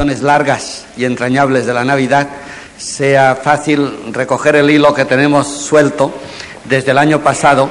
[0.00, 2.26] largas y entrañables de la Navidad,
[2.78, 6.12] sea fácil recoger el hilo que tenemos suelto
[6.64, 7.68] desde el año pasado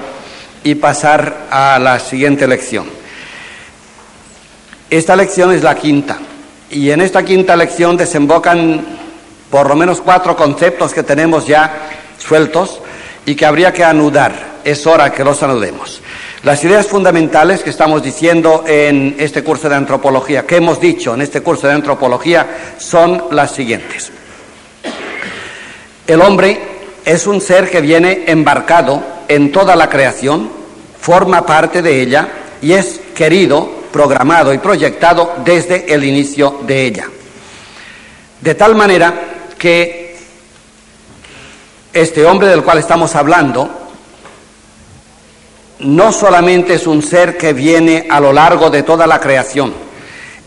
[0.64, 2.86] y pasar a la siguiente lección.
[4.92, 6.20] Esta lección es la quinta
[6.70, 8.86] y en esta quinta lección desembocan
[9.50, 12.80] por lo menos cuatro conceptos que tenemos ya sueltos
[13.26, 14.60] y que habría que anudar.
[14.64, 16.02] Es hora que los anudemos.
[16.44, 21.22] Las ideas fundamentales que estamos diciendo en este curso de antropología, que hemos dicho en
[21.22, 24.10] este curso de antropología, son las siguientes.
[26.08, 26.58] El hombre
[27.04, 30.50] es un ser que viene embarcado en toda la creación,
[31.02, 32.30] forma parte de ella
[32.62, 37.08] y es querido, programado y proyectado desde el inicio de ella.
[38.40, 39.14] De tal manera
[39.58, 40.16] que
[41.92, 43.79] este hombre del cual estamos hablando
[45.80, 49.74] no solamente es un ser que viene a lo largo de toda la creación,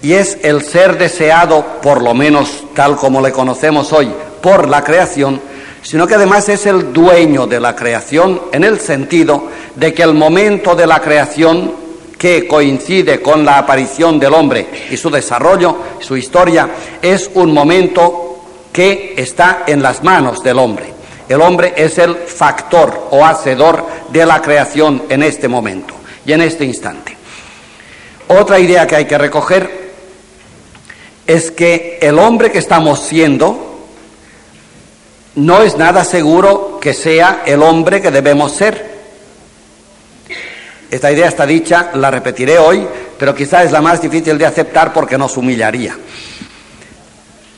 [0.02, 4.10] y es el ser deseado, por lo menos tal como le conocemos hoy,
[4.42, 5.40] por la creación,
[5.82, 10.14] sino que además es el dueño de la creación en el sentido de que el
[10.14, 11.72] momento de la creación
[12.18, 16.68] que coincide con la aparición del hombre y su desarrollo, su historia,
[17.00, 18.38] es un momento
[18.72, 21.01] que está en las manos del hombre.
[21.32, 25.94] El hombre es el factor o hacedor de la creación en este momento
[26.26, 27.16] y en este instante.
[28.28, 29.92] Otra idea que hay que recoger
[31.26, 33.78] es que el hombre que estamos siendo
[35.36, 38.92] no es nada seguro que sea el hombre que debemos ser.
[40.90, 42.86] Esta idea está dicha, la repetiré hoy,
[43.18, 45.96] pero quizá es la más difícil de aceptar porque nos humillaría.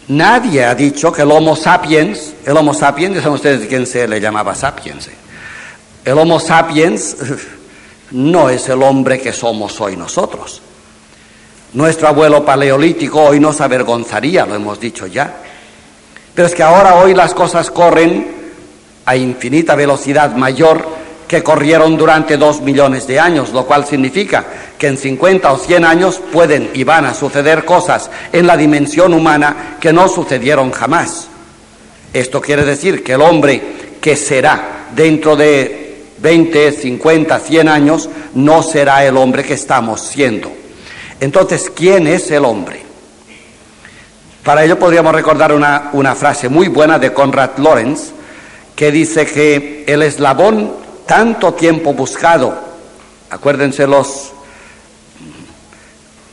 [0.09, 4.21] Nadie ha dicho que el Homo sapiens, el Homo sapiens, saben ustedes quién se le
[4.21, 5.09] llamaba sapiens.
[6.05, 7.17] El Homo sapiens
[8.11, 10.61] no es el hombre que somos hoy nosotros.
[11.73, 15.35] Nuestro abuelo paleolítico hoy nos avergonzaría, lo hemos dicho ya.
[16.35, 18.35] Pero es que ahora hoy las cosas corren
[19.07, 24.45] a infinita velocidad mayor que corrieron durante dos millones de años, lo cual significa
[24.79, 29.15] que en 50 o 100 años pueden y van a suceder cosas en la dimensión
[29.15, 31.29] humana que no sucedieron jamás.
[32.13, 33.61] Esto quiere decir que el hombre
[34.01, 40.53] que será dentro de 20, 50, 100 años no será el hombre que estamos siendo.
[41.21, 42.83] Entonces, ¿quién es el hombre?
[44.45, 48.13] Para ello podríamos recordar una, una frase muy buena de Conrad Lorenz,
[48.77, 52.55] que dice que el eslabón tanto tiempo buscado,
[53.31, 54.33] acuérdense los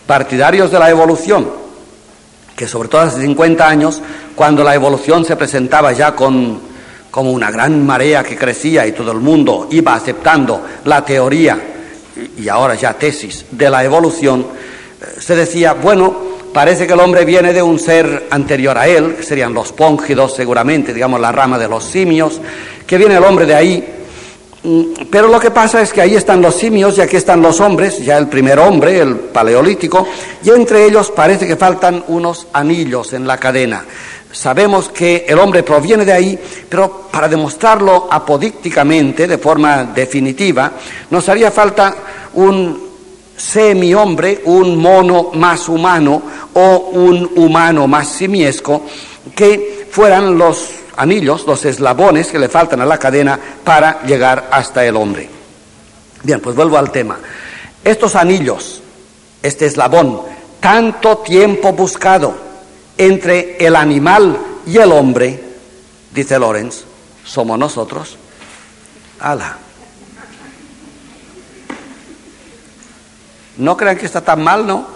[0.06, 1.50] partidarios de la evolución,
[2.56, 4.02] que sobre todo hace 50 años,
[4.36, 6.60] cuando la evolución se presentaba ya con,
[7.10, 11.60] como una gran marea que crecía y todo el mundo iba aceptando la teoría,
[12.38, 14.42] y ahora ya tesis, de la evolución,
[15.02, 16.14] eh, se decía, bueno,
[16.54, 20.36] parece que el hombre viene de un ser anterior a él, que serían los póngidos
[20.36, 22.42] seguramente, digamos la rama de los simios,
[22.86, 24.01] que viene el hombre de ahí,
[25.10, 28.04] pero lo que pasa es que ahí están los simios y aquí están los hombres,
[28.04, 30.08] ya el primer hombre, el paleolítico,
[30.44, 33.84] y entre ellos parece que faltan unos anillos en la cadena.
[34.32, 36.40] Sabemos que el hombre proviene de ahí,
[36.70, 40.72] pero para demostrarlo apodícticamente, de forma definitiva,
[41.10, 41.96] nos haría falta
[42.36, 42.92] un
[43.36, 46.22] semi-hombre, un mono más humano
[46.54, 48.84] o un humano más simiesco,
[49.36, 54.86] que fueran los anillos, los eslabones que le faltan a la cadena para llegar hasta
[54.86, 55.30] el hombre.
[56.24, 57.18] Bien, pues vuelvo al tema.
[57.84, 58.82] Estos anillos,
[59.42, 60.22] este eslabón,
[60.60, 62.36] tanto tiempo buscado
[62.98, 65.44] entre el animal y el hombre,
[66.14, 66.84] dice Lorenz,
[67.26, 68.18] somos nosotros.
[69.20, 69.58] Ala.
[73.58, 74.88] No crean que está tan mal, ¿no?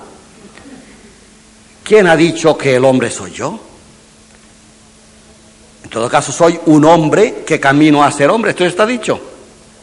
[1.83, 3.59] ¿Quién ha dicho que el hombre soy yo?
[5.85, 8.49] En todo caso, soy un hombre que camino a ser hombre.
[8.49, 9.19] Esto está dicho.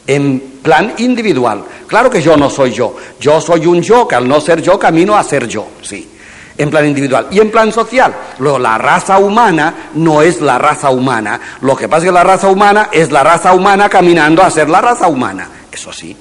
[0.05, 1.63] En plan individual.
[1.87, 2.97] Claro que yo no soy yo.
[3.21, 5.65] Yo soy un yo que al no ser yo camino a ser yo.
[5.81, 6.09] Sí.
[6.57, 7.27] En plan individual.
[7.31, 8.13] Y en plan social.
[8.39, 11.39] Luego, la raza humana no es la raza humana.
[11.61, 14.69] Lo que pasa es que la raza humana es la raza humana caminando a ser
[14.69, 15.47] la raza humana.
[15.71, 16.17] Eso sí.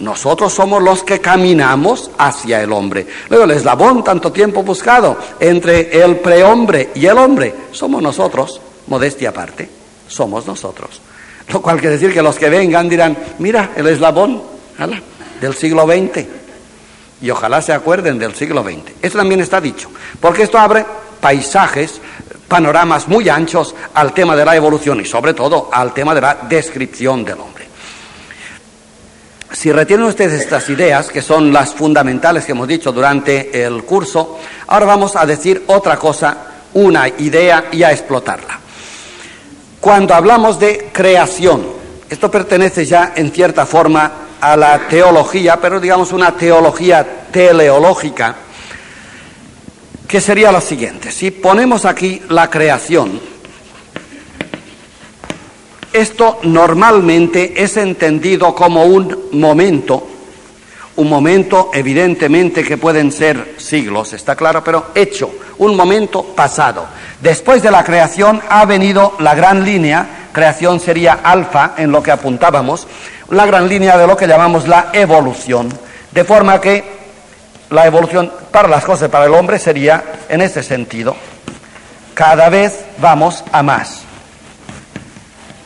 [0.00, 3.06] Nosotros somos los que caminamos hacia el hombre.
[3.28, 9.28] Luego el eslabón tanto tiempo buscado entre el prehombre y el hombre, somos nosotros, modestia
[9.28, 9.68] aparte,
[10.08, 11.00] somos nosotros.
[11.52, 14.42] Lo cual quiere decir que los que vengan dirán, mira el eslabón
[15.40, 16.26] del siglo XX.
[17.20, 18.92] Y ojalá se acuerden del siglo XX.
[19.00, 19.90] Eso también está dicho,
[20.20, 20.84] porque esto abre
[21.20, 22.00] paisajes,
[22.48, 26.38] panoramas muy anchos al tema de la evolución y sobre todo al tema de la
[26.48, 27.53] descripción del hombre.
[29.54, 34.38] Si retienen ustedes estas ideas, que son las fundamentales que hemos dicho durante el curso,
[34.66, 36.36] ahora vamos a decir otra cosa,
[36.74, 38.58] una idea y a explotarla.
[39.80, 41.66] Cuando hablamos de creación,
[42.10, 48.34] esto pertenece ya en cierta forma a la teología, pero digamos una teología teleológica,
[50.08, 51.12] que sería lo siguiente.
[51.12, 53.20] Si ponemos aquí la creación,
[55.94, 60.04] esto normalmente es entendido como un momento,
[60.96, 66.86] un momento evidentemente que pueden ser siglos, está claro, pero hecho, un momento pasado.
[67.20, 72.10] Después de la creación ha venido la gran línea, creación sería alfa en lo que
[72.10, 72.88] apuntábamos,
[73.30, 75.68] la gran línea de lo que llamamos la evolución,
[76.10, 76.84] de forma que
[77.70, 81.14] la evolución para las cosas, para el hombre, sería en ese sentido.
[82.14, 84.02] Cada vez vamos a más.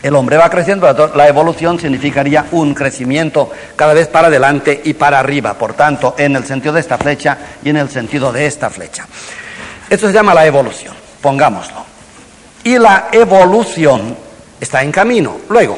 [0.03, 5.19] El hombre va creciendo, la evolución significaría un crecimiento cada vez para adelante y para
[5.19, 8.71] arriba, por tanto, en el sentido de esta flecha y en el sentido de esta
[8.71, 9.09] flecha.
[9.91, 11.85] Esto se llama la evolución, pongámoslo.
[12.63, 14.17] Y la evolución
[14.61, 15.39] está en camino.
[15.49, 15.77] Luego,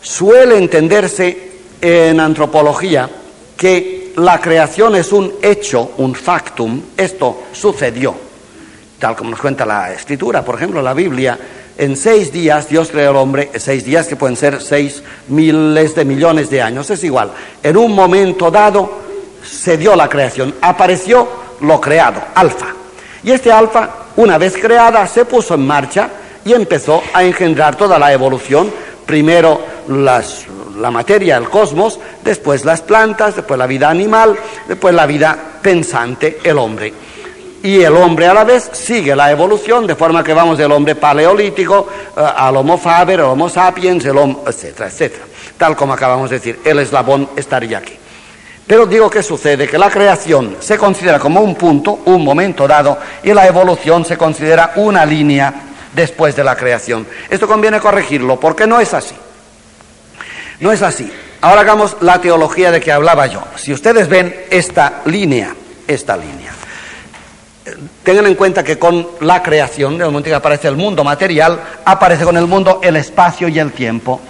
[0.00, 1.50] suele entenderse
[1.80, 3.10] en antropología
[3.54, 8.14] que la creación es un hecho, un factum, esto sucedió,
[8.98, 11.38] tal como nos cuenta la escritura, por ejemplo, la Biblia
[11.78, 16.04] en seis días Dios creó al hombre, seis días que pueden ser seis miles de
[16.04, 17.30] millones de años, es igual.
[17.62, 18.90] En un momento dado
[19.42, 21.28] se dio la creación, apareció
[21.60, 22.68] lo creado, alfa.
[23.22, 26.08] Y este alfa, una vez creada, se puso en marcha
[26.44, 28.70] y empezó a engendrar toda la evolución,
[29.04, 34.36] primero la materia, el cosmos, después las plantas, después la vida animal,
[34.68, 37.05] después la vida pensante, el hombre
[37.62, 40.94] y el hombre a la vez sigue la evolución, de forma que vamos del hombre
[40.94, 45.24] paleolítico eh, al Homo faber, al Homo sapiens, el Homo, etcétera, etcétera.
[45.56, 47.94] Tal como acabamos de decir, el eslabón estaría aquí.
[48.66, 52.98] Pero digo que sucede que la creación se considera como un punto, un momento dado,
[53.22, 55.54] y la evolución se considera una línea
[55.94, 57.06] después de la creación.
[57.30, 59.14] Esto conviene corregirlo, porque no es así.
[60.60, 61.10] No es así.
[61.40, 63.42] Ahora hagamos la teología de que hablaba yo.
[63.56, 65.54] Si ustedes ven esta línea,
[65.86, 66.52] esta línea,
[68.02, 71.60] tengan en cuenta que con la creación, en el momento que aparece el mundo material,
[71.84, 74.20] aparece con el mundo el espacio y el tiempo.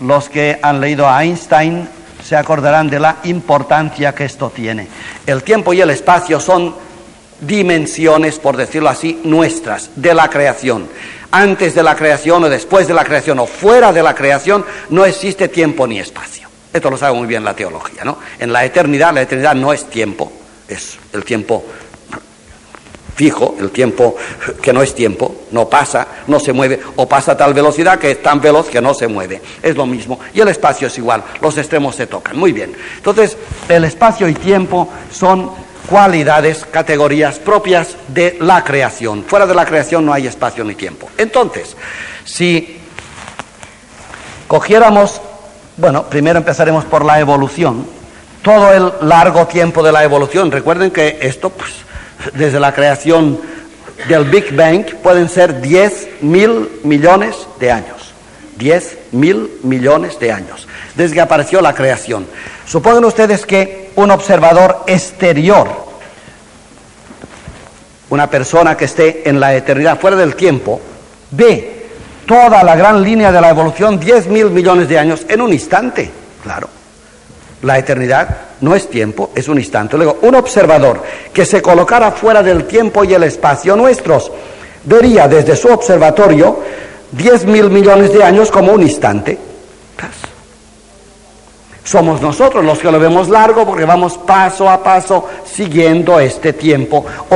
[0.00, 1.88] Los que han leído a Einstein
[2.22, 4.88] se acordarán de la importancia que esto tiene.
[5.26, 6.74] El tiempo y el espacio son
[7.40, 10.88] dimensiones, por decirlo así, nuestras, de la creación.
[11.30, 15.04] Antes de la creación o después de la creación o fuera de la creación no
[15.04, 16.48] existe tiempo ni espacio.
[16.72, 18.18] Esto lo sabe muy bien la teología, ¿no?
[18.38, 20.32] En la eternidad, la eternidad no es tiempo,
[20.68, 21.64] es el tiempo
[23.18, 24.14] fijo, el tiempo
[24.62, 28.12] que no es tiempo, no pasa, no se mueve, o pasa a tal velocidad que
[28.12, 29.42] es tan veloz que no se mueve.
[29.60, 30.20] Es lo mismo.
[30.32, 32.38] Y el espacio es igual, los extremos se tocan.
[32.38, 32.72] Muy bien.
[32.96, 33.36] Entonces,
[33.68, 35.50] el espacio y tiempo son
[35.88, 39.24] cualidades, categorías propias de la creación.
[39.24, 41.10] Fuera de la creación no hay espacio ni tiempo.
[41.18, 41.76] Entonces,
[42.24, 42.78] si
[44.46, 45.20] cogiéramos,
[45.76, 47.97] bueno, primero empezaremos por la evolución,
[48.48, 50.50] todo el largo tiempo de la evolución.
[50.50, 51.70] Recuerden que esto, pues,
[52.32, 53.38] desde la creación
[54.08, 58.14] del Big Bang, pueden ser 10 mil millones de años.
[58.56, 62.26] 10 mil millones de años, desde que apareció la creación.
[62.66, 65.68] Supongan ustedes que un observador exterior,
[68.08, 70.80] una persona que esté en la eternidad, fuera del tiempo,
[71.32, 71.90] ve
[72.24, 76.10] toda la gran línea de la evolución, 10 mil millones de años, en un instante,
[76.42, 76.77] claro.
[77.62, 78.28] La eternidad
[78.60, 79.96] no es tiempo, es un instante.
[79.96, 84.30] Luego, un observador que se colocara fuera del tiempo y el espacio nuestros
[84.84, 86.60] vería desde su observatorio
[87.12, 89.38] 10 mil millones de años como un instante.
[91.82, 97.04] Somos nosotros los que lo vemos largo porque vamos paso a paso siguiendo este tiempo
[97.30, 97.34] o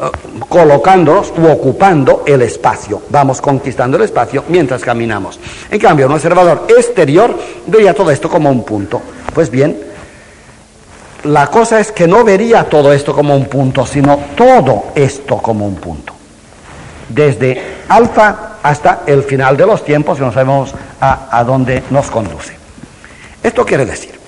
[0.00, 0.10] eh,
[0.48, 3.02] colocándonos u ocupando el espacio.
[3.08, 5.38] Vamos conquistando el espacio mientras caminamos.
[5.70, 7.32] En cambio, un observador exterior
[7.66, 9.00] vería todo esto como un punto.
[9.38, 9.78] Pues bien,
[11.22, 15.64] la cosa es que no vería todo esto como un punto, sino todo esto como
[15.64, 16.12] un punto.
[17.08, 22.10] Desde alfa hasta el final de los tiempos, y no sabemos a, a dónde nos
[22.10, 22.56] conduce.
[23.40, 24.18] Esto quiere decir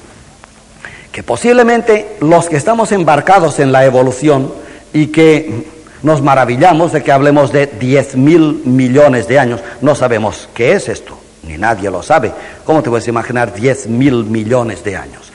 [1.10, 4.52] que posiblemente los que estamos embarcados en la evolución,
[4.92, 5.66] y que
[6.04, 9.60] nos maravillamos de que hablemos de 10 mil millones de años.
[9.80, 12.32] No sabemos qué es esto, ni nadie lo sabe.
[12.64, 15.32] ¿Cómo te puedes imaginar 10 mil millones de años?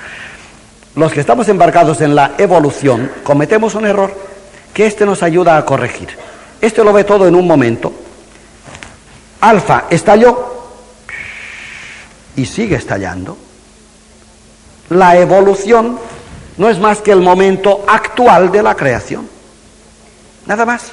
[0.96, 4.14] Los que estamos embarcados en la evolución cometemos un error
[4.74, 6.10] que este nos ayuda a corregir.
[6.62, 7.92] Este lo ve todo en un momento.
[9.42, 10.54] Alfa estalló
[12.36, 13.38] y sigue estallando.
[14.90, 16.00] La evolución
[16.58, 19.28] no es más que el momento actual de la creación.
[20.46, 20.92] Nada más.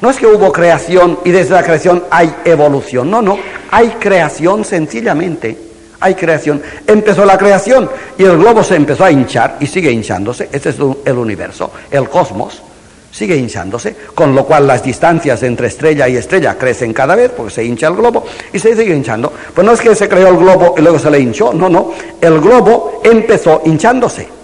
[0.00, 3.10] No es que hubo creación y desde la creación hay evolución.
[3.10, 3.38] No, no.
[3.70, 5.56] Hay creación sencillamente.
[6.00, 6.62] Hay creación.
[6.86, 10.48] Empezó la creación y el globo se empezó a hinchar y sigue hinchándose.
[10.52, 12.62] Este es el universo, el cosmos
[13.10, 17.52] sigue hinchándose, con lo cual las distancias entre estrella y estrella crecen cada vez porque
[17.52, 19.32] se hincha el globo y se sigue hinchando.
[19.54, 21.92] Pues no es que se creó el globo y luego se le hinchó, no, no,
[22.20, 24.37] el globo empezó hinchándose.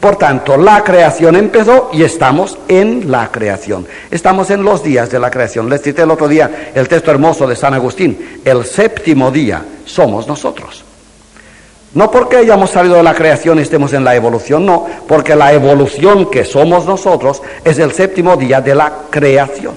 [0.00, 3.86] Por tanto, la creación empezó y estamos en la creación.
[4.10, 5.68] Estamos en los días de la creación.
[5.68, 8.40] Les cité el otro día el texto hermoso de San Agustín.
[8.42, 10.84] El séptimo día somos nosotros.
[11.92, 15.52] No porque hayamos salido de la creación y estemos en la evolución, no, porque la
[15.52, 19.74] evolución que somos nosotros es el séptimo día de la creación.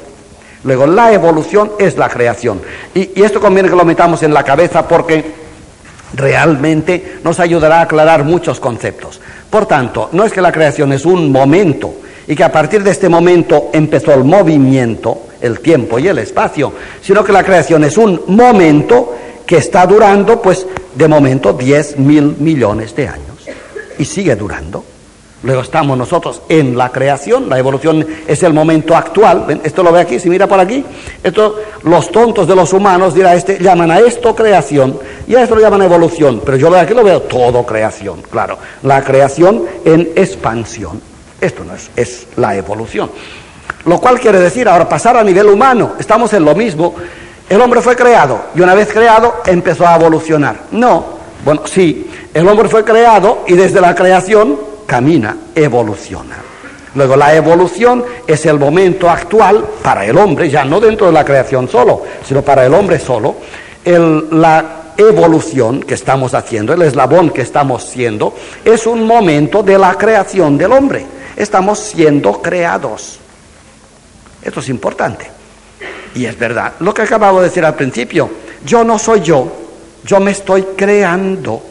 [0.64, 2.62] Luego, la evolución es la creación.
[2.94, 5.44] Y, y esto conviene que lo metamos en la cabeza porque
[6.14, 9.20] realmente nos ayudará a aclarar muchos conceptos.
[9.54, 11.94] Por tanto, no es que la creación es un momento
[12.28, 16.74] y que a partir de este momento empezó el movimiento, el tiempo y el espacio,
[17.04, 19.14] sino que la creación es un momento
[19.46, 23.48] que está durando, pues, de momento 10 mil millones de años.
[24.00, 24.84] Y sigue durando.
[25.44, 29.62] Luego estamos nosotros en la creación, la evolución es el momento actual.
[29.64, 30.84] Esto lo ve aquí, si mira por aquí.
[31.84, 35.62] Los tontos de los humanos dirán, este, llaman a esto creación y a esto lo
[35.62, 36.42] llaman evolución.
[36.46, 38.58] Pero yo aquí lo veo todo creación, claro.
[38.84, 41.02] La creación en expansión.
[41.40, 43.10] Esto no es, es la evolución.
[43.86, 46.96] Lo cual quiere decir, ahora pasar a nivel humano, estamos en lo mismo.
[47.50, 50.56] El hombre fue creado y una vez creado empezó a evolucionar.
[50.72, 51.06] No,
[51.44, 56.38] bueno, sí, el hombre fue creado y desde la creación camina, evoluciona.
[56.96, 61.26] Luego la evolución es el momento actual para el hombre, ya no dentro de la
[61.26, 63.36] creación solo, sino para el hombre solo.
[63.86, 68.34] la evolución que estamos haciendo, el eslabón que estamos siendo,
[68.64, 71.06] es un momento de la creación del hombre.
[71.36, 73.20] Estamos siendo creados.
[74.42, 75.32] Esto es importante.
[76.16, 78.30] Y es verdad, lo que acababa de decir al principio,
[78.66, 79.48] yo no soy yo,
[80.06, 81.62] yo me estoy creando.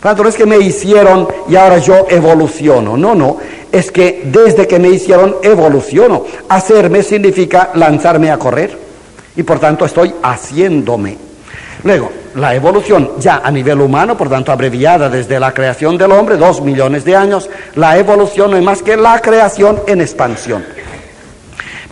[0.00, 3.38] Claro, es que me hicieron y ahora yo evoluciono, no, no,
[3.72, 6.24] es que desde que me hicieron evoluciono.
[6.48, 8.78] Hacerme significa lanzarme a correr
[9.34, 11.23] y por tanto estoy haciéndome.
[11.84, 16.36] Luego, la evolución ya a nivel humano, por tanto abreviada desde la creación del hombre,
[16.36, 20.64] dos millones de años, la evolución no es más que la creación en expansión.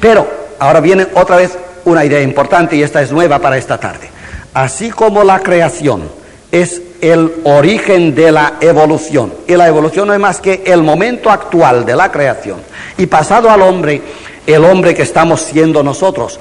[0.00, 4.08] Pero Ahora viene otra vez una idea importante y esta es nueva para esta tarde.
[4.54, 6.08] Así como la creación
[6.52, 11.30] es el origen de la evolución, y la evolución no es más que el momento
[11.30, 12.60] actual de la creación,
[12.96, 14.00] y pasado al hombre,
[14.46, 16.38] el hombre que estamos siendo nosotros,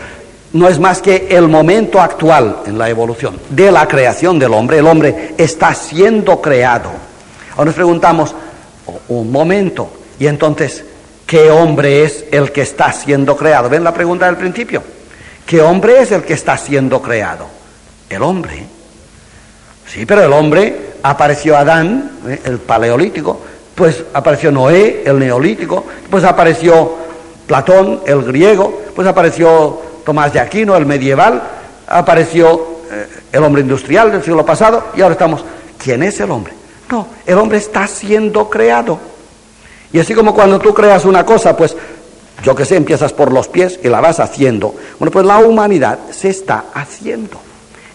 [0.54, 4.80] no es más que el momento actual en la evolución de la creación del hombre,
[4.80, 6.92] el hombre está siendo creado.
[7.52, 8.36] Ahora nos preguntamos,
[8.88, 10.84] oh, un momento, y entonces,
[11.32, 13.70] ¿Qué hombre es el que está siendo creado?
[13.70, 14.84] ¿Ven la pregunta del principio?
[15.46, 17.48] ¿Qué hombre es el que está siendo creado?
[18.10, 18.66] El hombre.
[19.88, 22.42] Sí, pero el hombre apareció Adán, ¿eh?
[22.44, 23.40] el paleolítico,
[23.74, 26.98] pues apareció Noé, el neolítico, pues apareció
[27.48, 31.42] Platón, el griego, pues apareció Tomás de Aquino, el medieval,
[31.88, 35.44] apareció eh, el hombre industrial del siglo pasado y ahora estamos,
[35.78, 36.54] ¿quién es el hombre?
[36.90, 39.00] No, el hombre está siendo creado.
[39.94, 41.76] Y así como cuando tú creas una cosa, pues
[42.44, 44.74] yo que sé, empiezas por los pies y la vas haciendo.
[45.00, 47.40] Bueno, pues la humanidad se está haciendo,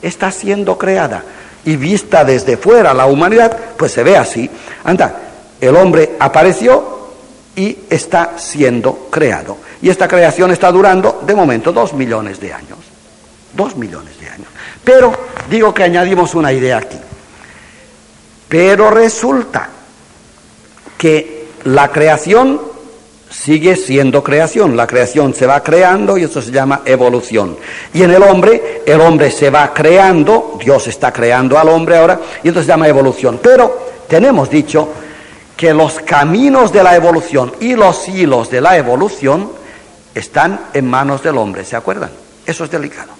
[0.02, 1.25] está siendo creada.
[1.64, 4.48] Y vista desde fuera la humanidad, pues se ve así.
[4.84, 5.16] Anda,
[5.60, 7.10] el hombre apareció
[7.56, 9.56] y está siendo creado.
[9.83, 12.78] Y esta creación está durando, de momento, dos millones de años.
[13.52, 14.49] Dos millones de años.
[14.83, 15.12] Pero
[15.50, 16.99] digo que añadimos una idea aquí.
[18.49, 19.68] Pero resulta
[20.97, 22.61] que la creación
[23.28, 27.56] sigue siendo creación, la creación se va creando y eso se llama evolución.
[27.92, 32.21] Y en el hombre, el hombre se va creando, Dios está creando al hombre ahora,
[32.42, 33.40] y eso se llama evolución.
[33.42, 34.88] Pero tenemos dicho
[35.56, 39.50] que los caminos de la evolución y los hilos de la evolución
[40.18, 42.11] están en manos del hombre, ¿se acuerdan?
[42.44, 43.12] Eso es delicado.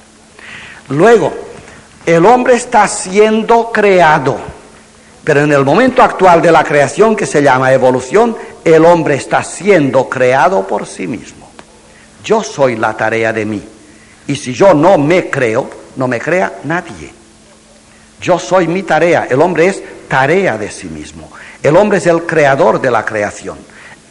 [0.89, 1.33] Luego,
[2.07, 4.37] el hombre está siendo creado.
[5.25, 9.43] Pero en el momento actual de la creación que se llama evolución, el hombre está
[9.43, 11.51] siendo creado por sí mismo.
[12.25, 13.63] Yo soy la tarea de mí.
[14.29, 17.13] Y si yo no me creo, no me crea nadie.
[18.21, 19.27] Yo soy mi tarea.
[19.29, 21.31] El hombre es tarea de sí mismo.
[21.63, 23.59] El hombre es el creador de la creación.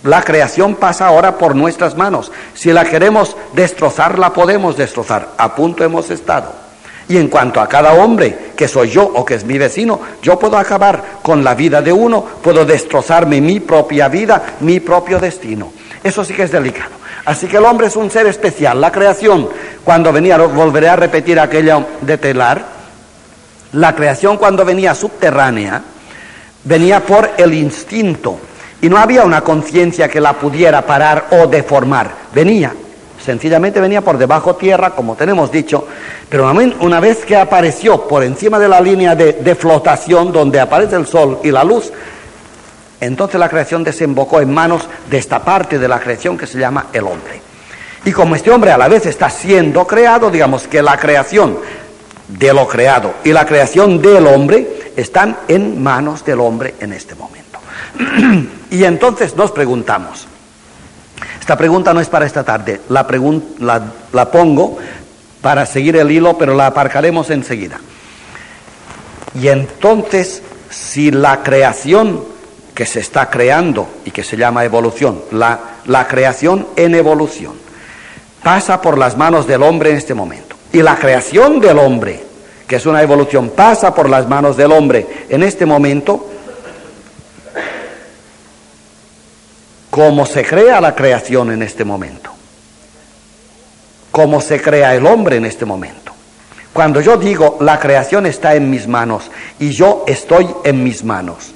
[0.03, 2.31] La creación pasa ahora por nuestras manos.
[2.53, 5.29] Si la queremos destrozar, la podemos destrozar.
[5.37, 6.65] A punto hemos estado.
[7.07, 10.39] Y en cuanto a cada hombre, que soy yo o que es mi vecino, yo
[10.39, 15.71] puedo acabar con la vida de uno, puedo destrozarme mi propia vida, mi propio destino.
[16.03, 16.91] Eso sí que es delicado.
[17.25, 18.79] Así que el hombre es un ser especial.
[18.79, 19.49] La creación,
[19.83, 22.63] cuando venía, volveré a repetir aquello de telar,
[23.73, 25.81] la creación cuando venía subterránea,
[26.63, 28.39] venía por el instinto
[28.85, 32.11] y no había una conciencia que la pudiera parar o deformar.
[32.31, 32.71] Venía,
[33.19, 35.87] sencillamente venía por debajo tierra, como tenemos dicho,
[36.29, 40.97] pero una vez que apareció por encima de la línea de, de, flotación donde aparece
[40.97, 41.91] el sol y la luz,
[43.01, 46.85] entonces la creación desembocó en manos de esta parte de la creación que se llama
[46.93, 47.41] el hombre.
[48.05, 51.57] Y como este hombre a la vez está siendo creado, digamos que la creación
[52.27, 57.15] de lo creado y la creación del hombre están en manos del hombre en este
[57.15, 57.44] momento.
[58.71, 60.27] y entonces nos preguntamos,
[61.39, 64.77] esta pregunta no es para esta tarde, la, pongo
[65.41, 67.79] para seguir el hilo, pero la aparcaremos enseguida.
[69.39, 72.23] Y entonces, si la creación
[72.73, 77.53] que se está creando y que se llama evolución, la, la creación en evolución,
[78.43, 82.25] pasa por las manos del hombre en este momento, y la creación del hombre
[82.67, 86.27] que es una evolución, pasa por las manos del hombre en este momento,
[89.95, 92.29] como se crea la creación en este momento,
[94.11, 96.11] como se crea el hombre en este momento.
[96.73, 101.53] Cuando yo digo la creación está en mis manos y yo estoy en mis manos,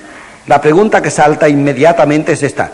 [0.48, 2.72] la pregunta que salta inmediatamente es esta,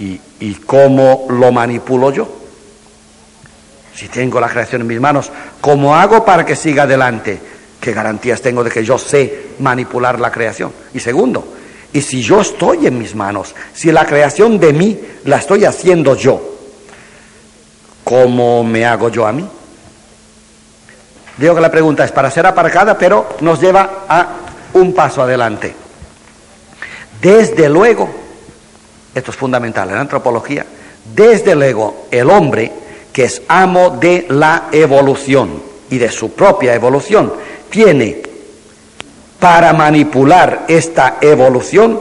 [0.00, 2.28] ¿y, y cómo lo manipulo yo?
[3.94, 5.30] Si tengo la creación en mis manos,
[5.60, 7.38] ¿cómo hago para que siga adelante?
[7.80, 10.72] ¿Qué garantías tengo de que yo sé manipular la creación?
[10.94, 11.61] Y segundo,
[11.92, 16.16] y si yo estoy en mis manos, si la creación de mí la estoy haciendo
[16.16, 16.40] yo,
[18.02, 19.46] ¿cómo me hago yo a mí?
[21.36, 24.28] Digo que la pregunta es para ser aparcada, pero nos lleva a
[24.74, 25.74] un paso adelante.
[27.20, 28.08] Desde luego,
[29.14, 30.64] esto es fundamental en la antropología,
[31.14, 32.72] desde luego el hombre
[33.12, 37.32] que es amo de la evolución y de su propia evolución,
[37.68, 38.31] tiene
[39.42, 41.98] para manipular esta evolución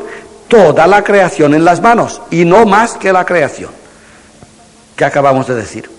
[0.47, 3.71] toda la creación en las manos y no más que la creación.
[4.95, 5.89] ¿Qué acabamos de decir?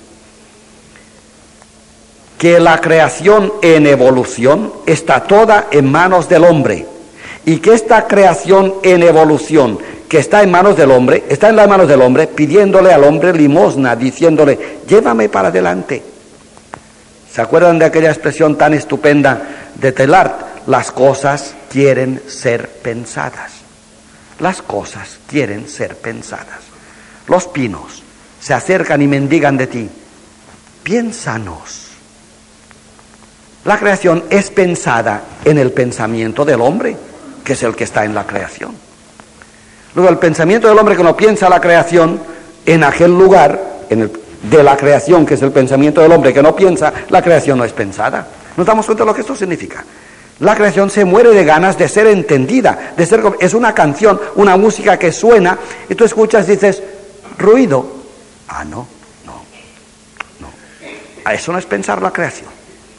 [2.38, 6.86] Que la creación en evolución está toda en manos del hombre
[7.44, 11.66] y que esta creación en evolución que está en manos del hombre, está en las
[11.66, 16.04] manos del hombre, pidiéndole al hombre limosna, diciéndole, llévame para adelante.
[17.32, 19.42] ¿Se acuerdan de aquella expresión tan estupenda
[19.74, 20.51] de Telart?
[20.66, 23.52] Las cosas quieren ser pensadas.
[24.38, 26.60] Las cosas quieren ser pensadas.
[27.28, 28.02] Los pinos
[28.40, 29.88] se acercan y mendigan de ti.
[30.82, 31.88] Piénsanos.
[33.64, 36.96] La creación es pensada en el pensamiento del hombre,
[37.44, 38.74] que es el que está en la creación.
[39.94, 42.20] Luego el pensamiento del hombre que no piensa la creación
[42.66, 46.42] en aquel lugar, en el, de la creación, que es el pensamiento del hombre que
[46.42, 48.26] no piensa, la creación no es pensada.
[48.56, 49.84] ¿Nos damos cuenta de lo que esto significa?
[50.42, 54.56] La creación se muere de ganas de ser entendida, de ser es una canción, una
[54.56, 55.56] música que suena
[55.88, 56.82] y tú escuchas y dices
[57.38, 57.86] ruido.
[58.48, 58.88] Ah, no,
[59.24, 59.44] no,
[60.40, 61.30] no.
[61.30, 62.50] Eso no es pensar la creación.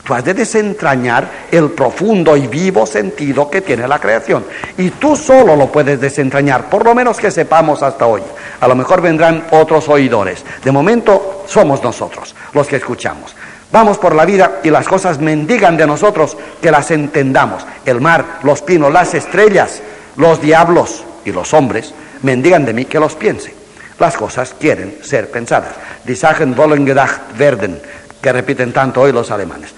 [0.06, 4.46] Tú has de desentrañar el profundo y vivo sentido que tiene la creación.
[4.78, 8.22] Y tú solo lo puedes desentrañar, por lo menos que sepamos hasta hoy.
[8.62, 10.46] A lo mejor vendrán otros oidores.
[10.64, 13.36] De momento somos nosotros los que escuchamos.
[13.74, 17.66] Vamos por la vida y las cosas mendigan de nosotros que las entendamos.
[17.84, 19.82] El mar, los pinos, las estrellas,
[20.16, 23.52] los diablos y los hombres mendigan de mí que los piense.
[23.98, 25.72] Las cosas quieren ser pensadas.
[26.06, 27.82] Die Sachen wollen gedacht werden,
[28.22, 29.74] que repiten tanto hoy los alemanes.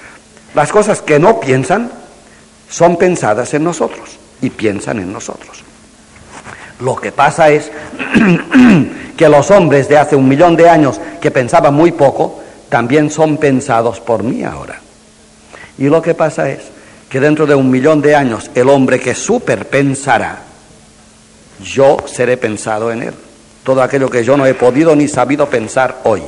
[0.56, 1.90] Las cosas que no piensan
[2.70, 5.64] son pensadas en nosotros y piensan en nosotros.
[6.82, 7.72] Lo que pasa es
[9.16, 12.42] que los hombres de hace un millón de años que pensaban muy poco,
[12.76, 14.82] también son pensados por mí ahora.
[15.78, 16.60] Y lo que pasa es
[17.08, 20.40] que dentro de un millón de años el hombre que superpensará,
[21.64, 23.14] yo seré pensado en él.
[23.64, 26.22] Todo aquello que yo no he podido ni sabido pensar hoy.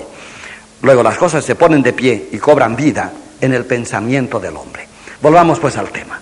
[0.83, 4.87] Luego las cosas se ponen de pie y cobran vida en el pensamiento del hombre.
[5.21, 6.17] Volvamos pues al tema.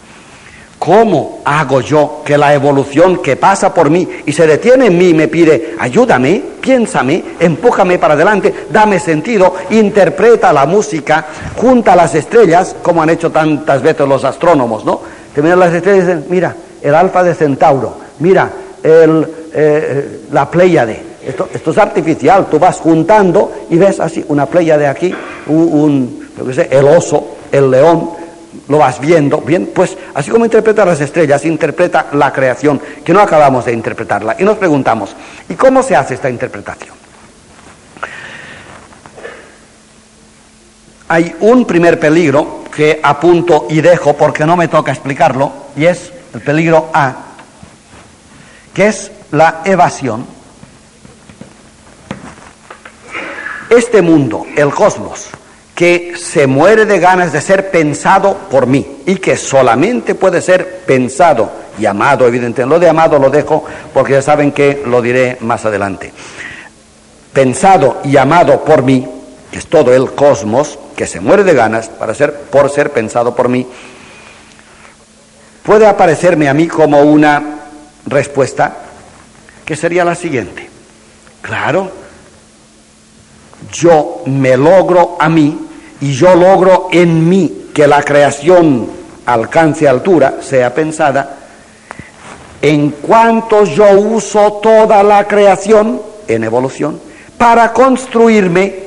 [0.86, 5.16] ¿Cómo hago yo que la evolución que pasa por mí y se detiene en mí
[5.16, 12.76] me pide, ayúdame, piénsame, empújame para adelante, dame sentido, interpreta la música, junta las estrellas,
[12.84, 15.02] como han hecho tantas veces los astrónomos, ¿no?
[15.34, 18.52] Que miran las estrellas y dicen, mira, el alfa de Centauro, mira,
[18.84, 21.16] eh, la Pléyade.
[21.26, 25.12] Esto, esto, es artificial, tú vas juntando y ves así una de aquí,
[25.48, 26.28] un
[26.70, 28.25] el oso, el león,
[28.68, 33.20] lo vas viendo, bien, pues así como interpreta las estrellas, interpreta la creación, que no
[33.20, 34.36] acabamos de interpretarla.
[34.40, 35.16] Y nos preguntamos,
[35.50, 36.96] ¿y cómo se hace esta interpretación?
[41.08, 46.12] Hay un primer peligro que apunto y dejo porque no me toca explicarlo, y es
[46.34, 47.16] el peligro A,
[48.74, 50.26] que es la evasión.
[53.70, 55.30] Este mundo, el cosmos,
[55.76, 60.84] que se muere de ganas de ser pensado por mí y que solamente puede ser
[60.86, 62.74] pensado y amado, evidentemente.
[62.74, 66.14] Lo de amado lo dejo porque ya saben que lo diré más adelante.
[67.34, 69.06] Pensado y amado por mí,
[69.52, 73.36] que es todo el cosmos, que se muere de ganas para ser, por ser pensado
[73.36, 73.68] por mí,
[75.64, 77.44] puede aparecerme a mí como una
[78.06, 78.78] respuesta
[79.66, 80.70] que sería la siguiente.
[81.42, 81.92] Claro,
[83.72, 85.68] yo me logro a mí
[86.02, 88.88] y yo logro en mí que la creación
[89.26, 91.38] alcance altura, sea pensada,
[92.62, 97.00] en cuanto yo uso toda la creación en evolución
[97.38, 98.86] para construirme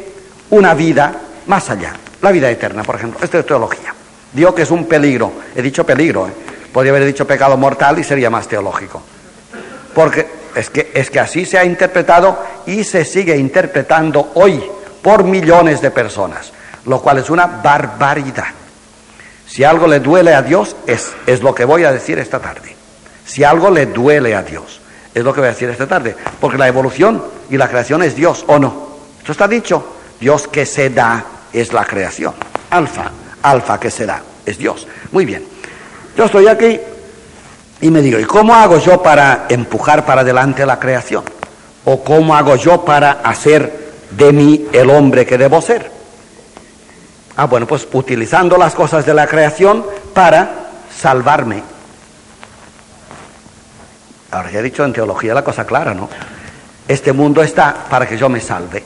[0.50, 1.14] una vida
[1.46, 3.20] más allá, la vida eterna, por ejemplo.
[3.22, 3.94] Esto es teología.
[4.32, 6.32] Digo que es un peligro, he dicho peligro, ¿eh?
[6.72, 9.02] podría haber dicho pecado mortal y sería más teológico.
[9.94, 14.62] Porque es que, es que así se ha interpretado y se sigue interpretando hoy
[15.02, 16.52] por millones de personas
[16.88, 18.46] lo cual es una barbaridad.
[19.46, 22.74] Si algo le duele a Dios, es, es lo que voy a decir esta tarde.
[23.24, 24.80] Si algo le duele a Dios,
[25.14, 26.16] es lo que voy a decir esta tarde.
[26.40, 28.88] Porque la evolución y la creación es Dios, ¿o no?
[29.18, 29.96] Esto está dicho.
[30.20, 32.34] Dios que se da es la creación.
[32.70, 33.10] Alfa,
[33.42, 34.86] alfa que se da, es Dios.
[35.12, 35.44] Muy bien.
[36.16, 36.80] Yo estoy aquí
[37.80, 41.24] y me digo, ¿y cómo hago yo para empujar para adelante la creación?
[41.84, 45.90] ¿O cómo hago yo para hacer de mí el hombre que debo ser?
[47.36, 51.62] Ah, bueno, pues utilizando las cosas de la creación para salvarme.
[54.32, 56.08] Ahora ya he dicho en teología la cosa clara, ¿no?
[56.88, 58.82] Este mundo está para que yo me salve.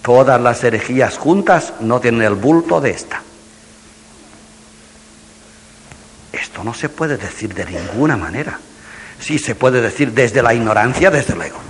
[0.00, 3.22] Todas las herejías juntas no tienen el bulto de esta.
[6.32, 8.58] Esto no se puede decir de ninguna manera.
[9.20, 11.68] Sí se puede decir desde la ignorancia, desde luego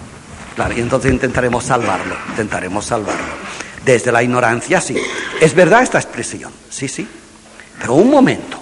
[0.74, 3.22] y entonces intentaremos salvarlo, intentaremos salvarlo.
[3.84, 4.96] Desde la ignorancia, sí.
[5.40, 7.06] Es verdad esta expresión, sí, sí.
[7.78, 8.58] Pero un momento.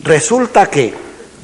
[0.00, 0.94] Resulta que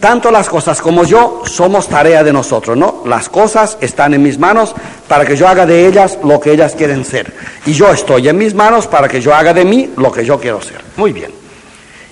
[0.01, 3.03] tanto las cosas como yo somos tarea de nosotros, ¿no?
[3.07, 4.75] Las cosas están en mis manos
[5.09, 7.35] para que yo haga de ellas lo que ellas quieren ser.
[7.67, 10.39] Y yo estoy en mis manos para que yo haga de mí lo que yo
[10.39, 10.83] quiero ser.
[10.97, 11.33] Muy bien.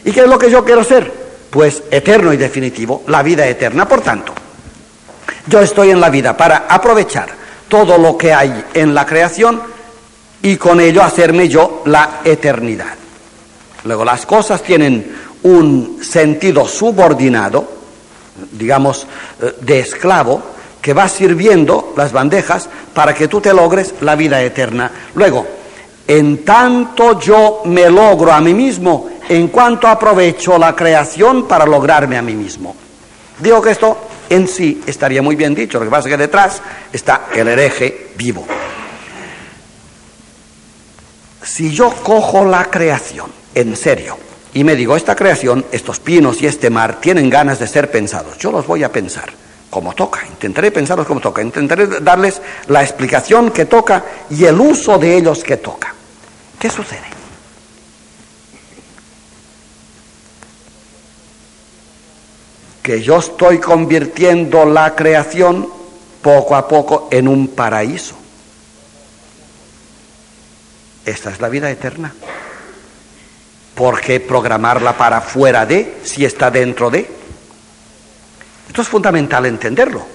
[0.06, 1.12] ¿Y qué es lo que yo quiero ser?
[1.50, 3.88] Pues eterno y definitivo, la vida eterna.
[3.88, 4.32] Por tanto,
[5.48, 7.28] yo estoy en la vida para aprovechar
[7.68, 9.60] todo lo que hay en la creación
[10.42, 12.94] y con ello hacerme yo la eternidad.
[13.82, 17.68] Luego las cosas tienen un sentido subordinado,
[18.52, 19.08] digamos,
[19.42, 20.40] eh, de esclavo,
[20.80, 24.88] que va sirviendo las bandejas para que tú te logres la vida eterna.
[25.16, 25.48] Luego,
[26.06, 32.16] en tanto yo me logro a mí mismo, en cuanto aprovecho la creación para lograrme
[32.16, 32.76] a mí mismo.
[33.38, 33.98] Digo que esto
[34.30, 38.08] en sí estaría muy bien dicho, lo que pasa es que detrás está el hereje
[38.16, 38.46] vivo.
[41.42, 44.18] Si yo cojo la creación en serio
[44.54, 48.38] y me digo, esta creación, estos pinos y este mar tienen ganas de ser pensados,
[48.38, 49.30] yo los voy a pensar
[49.68, 54.98] como toca, intentaré pensarlos como toca, intentaré darles la explicación que toca y el uso
[54.98, 55.95] de ellos que toca.
[56.58, 57.16] ¿Qué sucede?
[62.86, 65.68] que yo estoy convirtiendo la creación
[66.22, 68.14] poco a poco en un paraíso.
[71.04, 72.14] Esta es la vida eterna.
[73.74, 77.10] ¿Por qué programarla para fuera de si está dentro de?
[78.68, 80.06] Esto es fundamental entenderlo.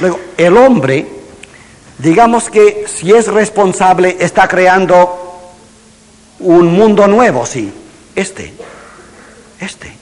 [0.00, 1.04] Luego, el hombre,
[1.98, 5.31] digamos que si es responsable, está creando
[6.42, 7.72] un mundo nuevo, sí.
[8.14, 8.52] Este,
[9.60, 9.92] este.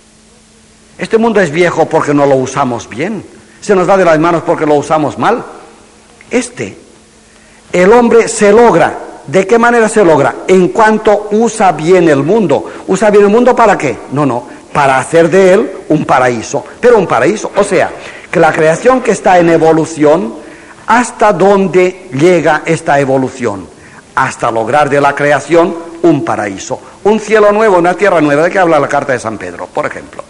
[0.98, 3.24] Este mundo es viejo porque no lo usamos bien.
[3.60, 5.44] Se nos va de las manos porque lo usamos mal.
[6.30, 6.76] Este,
[7.72, 8.98] el hombre se logra.
[9.26, 10.34] ¿De qué manera se logra?
[10.48, 12.70] En cuanto usa bien el mundo.
[12.88, 13.96] ¿Usa bien el mundo para qué?
[14.12, 16.64] No, no, para hacer de él un paraíso.
[16.80, 17.90] Pero un paraíso, o sea,
[18.30, 20.34] que la creación que está en evolución,
[20.86, 23.66] ¿hasta dónde llega esta evolución?
[24.20, 26.78] Hasta lograr de la creación un paraíso.
[27.04, 28.42] Un cielo nuevo, una tierra nueva.
[28.42, 30.22] ¿De qué habla la carta de San Pedro, por ejemplo?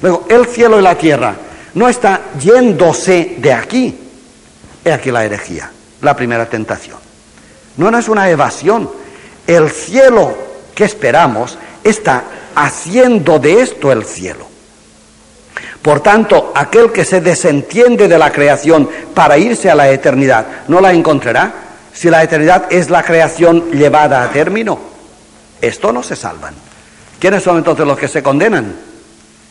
[0.00, 1.34] Luego, el cielo y la tierra
[1.74, 3.94] no está yéndose de aquí.
[4.82, 5.70] He aquí la herejía,
[6.00, 6.96] la primera tentación.
[7.76, 8.88] No es una evasión.
[9.46, 10.34] El cielo
[10.74, 12.24] que esperamos está
[12.54, 14.46] haciendo de esto el cielo.
[15.82, 20.80] Por tanto, aquel que se desentiende de la creación para irse a la eternidad, no
[20.80, 24.78] la encontrará si la eternidad es la creación llevada a término.
[25.60, 26.54] Esto no se salvan.
[27.18, 28.76] ¿Quiénes son entonces los que se condenan?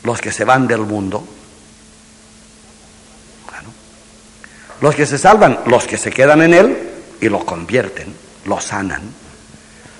[0.03, 1.23] Los que se van del mundo.
[4.79, 6.77] Los que se salvan, los que se quedan en él
[7.19, 8.13] y lo convierten,
[8.45, 9.01] lo sanan.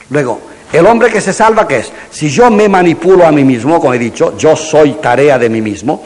[0.09, 0.39] Luego,
[0.71, 1.91] el hombre que se salva, ¿qué es?
[2.11, 5.61] Si yo me manipulo a mí mismo, como he dicho, yo soy tarea de mí
[5.61, 6.03] mismo,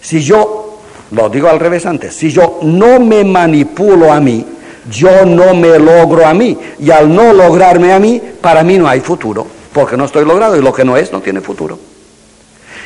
[0.00, 0.80] si yo,
[1.12, 4.44] lo digo al revés antes, si yo no me manipulo a mí,
[4.90, 8.88] yo no me logro a mí, y al no lograrme a mí, para mí no
[8.88, 11.78] hay futuro, porque no estoy logrado y lo que no es no tiene futuro.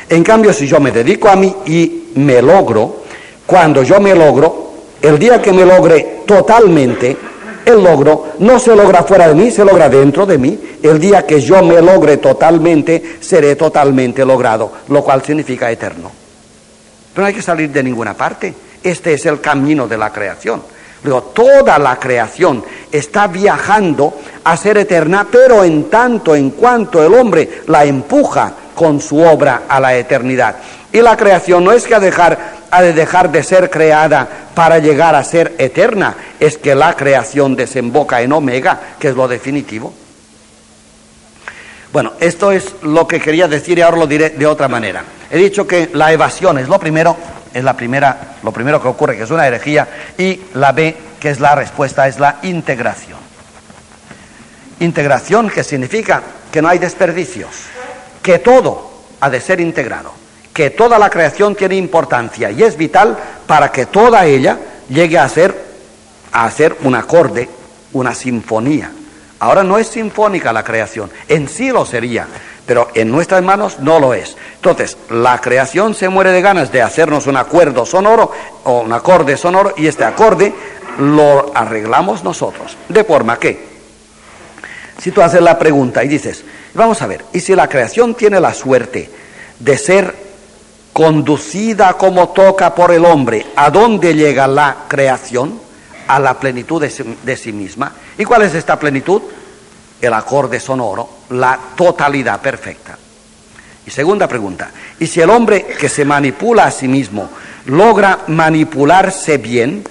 [0.09, 3.03] En cambio, si yo me dedico a mí y me logro,
[3.45, 7.17] cuando yo me logro, el día que me logre totalmente,
[7.65, 10.59] el logro no se logra fuera de mí, se logra dentro de mí.
[10.81, 16.11] El día que yo me logre totalmente, seré totalmente logrado, lo cual significa eterno.
[17.13, 18.53] Pero no hay que salir de ninguna parte.
[18.83, 20.61] Este es el camino de la creación.
[21.03, 24.13] Luego, toda la creación está viajando
[24.43, 29.63] a ser eterna, pero en tanto en cuanto el hombre la empuja con su obra
[29.67, 30.55] a la eternidad.
[30.91, 34.79] Y la creación no es que a dejar ha de dejar de ser creada para
[34.79, 39.93] llegar a ser eterna, es que la creación desemboca en omega, que es lo definitivo.
[41.91, 45.03] Bueno, esto es lo que quería decir y ahora lo diré de otra manera.
[45.29, 47.15] He dicho que la evasión es lo primero,
[47.53, 49.87] es la primera, lo primero que ocurre, que es una herejía,
[50.17, 53.19] y la B, que es la respuesta, es la integración.
[54.79, 57.51] Integración que significa que no hay desperdicios,
[58.21, 63.17] que todo ha de ser integrado que toda la creación tiene importancia y es vital
[63.47, 65.55] para que toda ella llegue a ser,
[66.31, 67.49] a ser un acorde,
[67.93, 68.91] una sinfonía.
[69.39, 72.27] Ahora no es sinfónica la creación, en sí lo sería,
[72.65, 74.37] pero en nuestras manos no lo es.
[74.55, 78.31] Entonces, la creación se muere de ganas de hacernos un acuerdo sonoro
[78.63, 80.53] o un acorde sonoro y este acorde
[80.99, 82.77] lo arreglamos nosotros.
[82.87, 83.73] De forma que,
[84.99, 88.39] si tú haces la pregunta y dices, vamos a ver, ¿y si la creación tiene
[88.39, 89.09] la suerte
[89.59, 90.15] de ser
[90.93, 95.61] conducida como toca por el hombre, ¿a dónde llega la creación?
[96.07, 97.93] A la plenitud de sí, misma.
[98.17, 99.21] ¿Y cuál es esta plenitud?
[100.03, 102.97] El acorde sonoro, la totalidad perfecta.
[103.85, 107.29] Y segunda pregunta, ¿y si el hombre que se manipula a sí mismo
[107.67, 109.81] logra manipularse bien,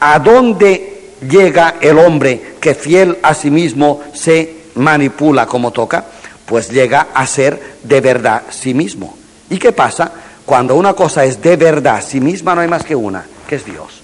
[0.00, 6.04] ¿a dónde llega el hombre que fiel a sí mismo se manipula como toca?
[6.46, 9.16] Pues llega a ser de verdad sí mismo.
[9.50, 10.10] ¿Y qué pasa?
[10.44, 13.64] Cuando una cosa es de verdad, sí misma no hay más que una, que es
[13.64, 14.02] Dios.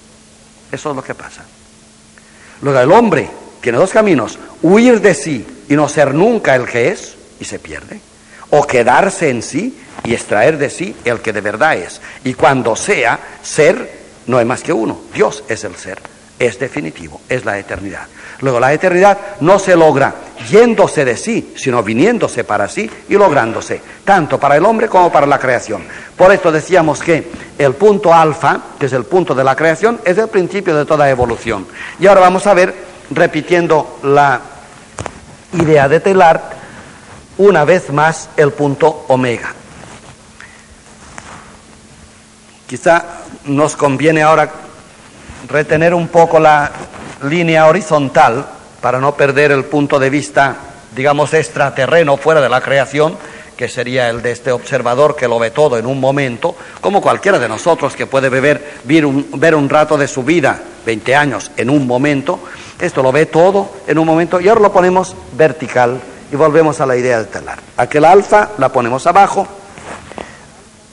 [0.71, 1.45] Eso es lo que pasa.
[2.63, 3.29] Luego el hombre
[3.61, 7.59] tiene dos caminos, huir de sí y no ser nunca el que es y se
[7.59, 8.01] pierde,
[8.51, 12.01] o quedarse en sí y extraer de sí el que de verdad es.
[12.25, 13.91] Y cuando sea ser,
[14.27, 15.99] no hay más que uno, Dios es el ser,
[16.39, 18.07] es definitivo, es la eternidad.
[18.41, 20.15] Luego la eternidad no se logra
[20.51, 25.27] yéndose de sí, sino viniéndose para sí y lográndose, tanto para el hombre como para
[25.27, 25.83] la creación.
[26.17, 30.19] Por esto decíamos que el punto alfa, que es el punto de la creación, es
[30.19, 31.67] el principio de toda evolución.
[31.99, 32.75] Y ahora vamos a ver,
[33.11, 34.41] repitiendo la
[35.53, 36.51] idea de Telar,
[37.39, 39.53] una vez más el punto omega.
[42.67, 43.05] Quizá
[43.45, 44.51] nos conviene ahora
[45.49, 46.71] retener un poco la
[47.23, 48.47] línea horizontal
[48.81, 50.57] para no perder el punto de vista,
[50.95, 53.17] digamos, extraterreno fuera de la creación,
[53.57, 57.39] que sería el de este observador que lo ve todo en un momento, como cualquiera
[57.39, 61.51] de nosotros que puede beber, ver, un, ver un rato de su vida, 20 años,
[61.57, 62.39] en un momento,
[62.81, 66.01] esto lo ve todo en un momento y ahora lo ponemos vertical
[66.33, 67.59] y volvemos a la idea del telar.
[67.77, 69.47] Aquel alfa la ponemos abajo,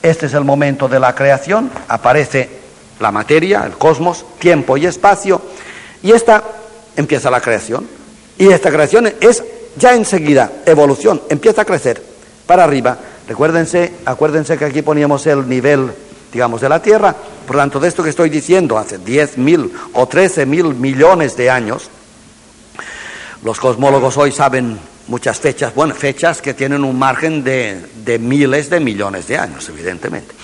[0.02, 2.50] este es el momento de la creación, aparece
[3.00, 5.40] la materia, el cosmos, tiempo y espacio,
[6.02, 6.42] y esta
[6.96, 7.88] empieza la creación.
[8.36, 9.42] Y esta creación es
[9.76, 12.02] ya enseguida evolución, empieza a crecer
[12.46, 12.98] para arriba.
[13.28, 15.90] Recuérdense, acuérdense que aquí poníamos el nivel,
[16.32, 17.14] digamos, de la Tierra.
[17.46, 21.50] Por tanto, de esto que estoy diciendo, hace 10 mil o 13 mil millones de
[21.50, 21.90] años,
[23.42, 24.78] los cosmólogos hoy saben
[25.08, 29.68] muchas fechas, bueno, fechas que tienen un margen de, de miles de millones de años,
[29.68, 30.34] evidentemente.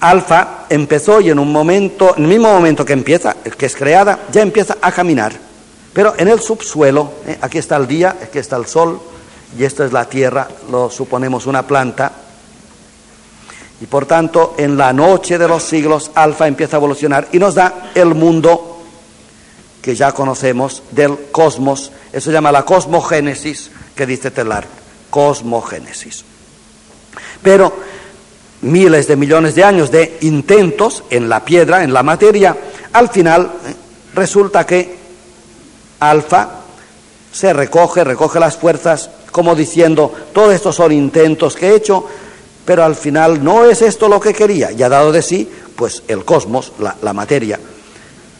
[0.00, 4.20] Alfa empezó y en un momento, en el mismo momento que empieza, que es creada,
[4.30, 5.32] ya empieza a caminar.
[5.92, 9.00] Pero en el subsuelo, eh, aquí está el día, aquí está el sol,
[9.58, 12.12] y esta es la tierra, lo suponemos una planta.
[13.80, 17.54] Y por tanto, en la noche de los siglos, Alfa empieza a evolucionar y nos
[17.54, 18.78] da el mundo
[19.80, 21.92] que ya conocemos del cosmos.
[22.12, 24.66] Eso se llama la cosmogénesis que dice Telar,
[25.10, 26.24] cosmogénesis.
[27.42, 27.72] Pero
[28.62, 32.56] miles de millones de años de intentos en la piedra, en la materia,
[32.92, 33.74] al final eh,
[34.14, 34.96] resulta que
[36.00, 36.50] alfa
[37.32, 42.06] se recoge, recoge las fuerzas, como diciendo, todo esto son intentos que he hecho,
[42.68, 46.02] pero al final no es esto lo que quería, y ha dado de sí, pues
[46.06, 47.58] el cosmos, la, materia,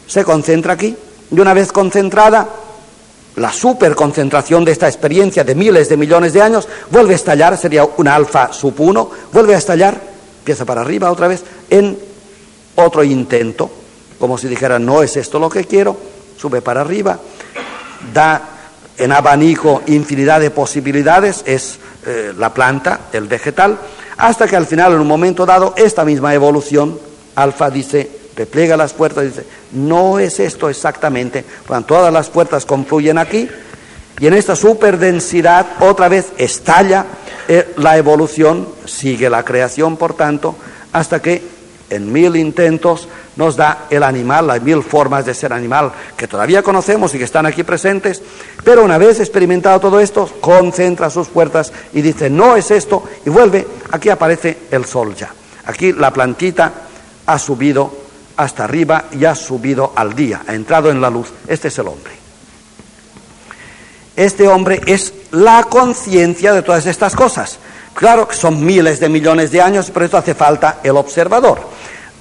[0.05, 0.95] se concentra aquí,
[1.31, 2.47] y una vez concentrada,
[3.37, 7.83] la superconcentración de esta experiencia de miles de millones de años vuelve a estallar, sería
[7.97, 9.99] una alfa sub 1, vuelve a estallar,
[10.41, 11.97] empieza para arriba otra vez, en
[12.75, 13.67] otro intento,
[14.19, 15.97] como si dijera, no es esto lo que quiero,
[16.37, 17.17] sube para arriba,
[18.13, 18.43] da
[18.95, 23.79] en abanico infinidad de posibilidades, es eh, la planta, el vegetal,
[24.19, 26.99] hasta que al final, en un momento dado, esta misma evolución,
[27.35, 31.45] alfa dice, repliega las puertas dice, no es esto exactamente,
[31.87, 33.49] todas las puertas confluyen aquí,
[34.19, 37.05] y en esta superdensidad otra vez estalla
[37.47, 40.55] eh, la evolución, sigue la creación, por tanto,
[40.91, 41.41] hasta que
[41.89, 46.61] en mil intentos nos da el animal, las mil formas de ser animal que todavía
[46.61, 48.21] conocemos y que están aquí presentes,
[48.63, 53.29] pero una vez experimentado todo esto, concentra sus puertas y dice, no es esto, y
[53.29, 55.31] vuelve, aquí aparece el sol ya.
[55.65, 56.71] Aquí la plantita
[57.25, 57.91] ha subido
[58.37, 61.27] hasta arriba y ha subido al día, ha entrado en la luz.
[61.47, 62.13] Este es el hombre.
[64.15, 67.59] Este hombre es la conciencia de todas estas cosas.
[67.99, 71.59] Claro que son miles de millones de años, pero esto hace falta el observador.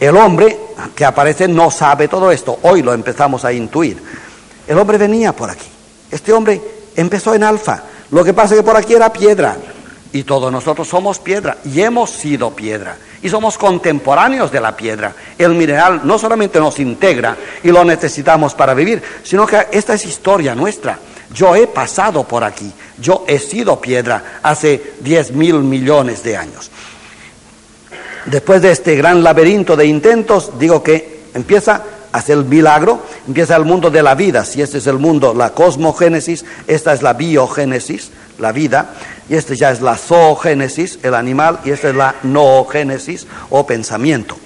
[0.01, 0.59] El hombre
[0.93, 2.59] que aparece no sabe todo esto.
[2.63, 4.03] Hoy lo empezamos a intuir.
[4.67, 5.69] El hombre venía por aquí.
[6.11, 6.61] Este hombre
[6.97, 7.81] empezó en alfa.
[8.11, 9.57] Lo que pasa es que por aquí era piedra.
[10.13, 11.59] Y todos nosotros somos piedra.
[11.65, 12.97] Y hemos sido piedra.
[13.23, 15.15] Y somos contemporáneos de la piedra.
[15.39, 20.05] El mineral no solamente nos integra y lo necesitamos para vivir, sino que esta es
[20.07, 20.99] historia nuestra.
[21.33, 22.73] Yo he pasado por aquí.
[23.01, 26.71] Yo he sido piedra hace diez mil millones de años.
[28.27, 31.83] Después de este gran laberinto de intentos, digo que empieza
[32.13, 35.33] a hacer el milagro, empieza el mundo de la vida, si este es el mundo,
[35.35, 38.95] la cosmogénesis, esta es la biogénesis, la vida,
[39.29, 44.37] y este ya es la zoogénesis, el animal, y esta es la noogénesis o pensamiento.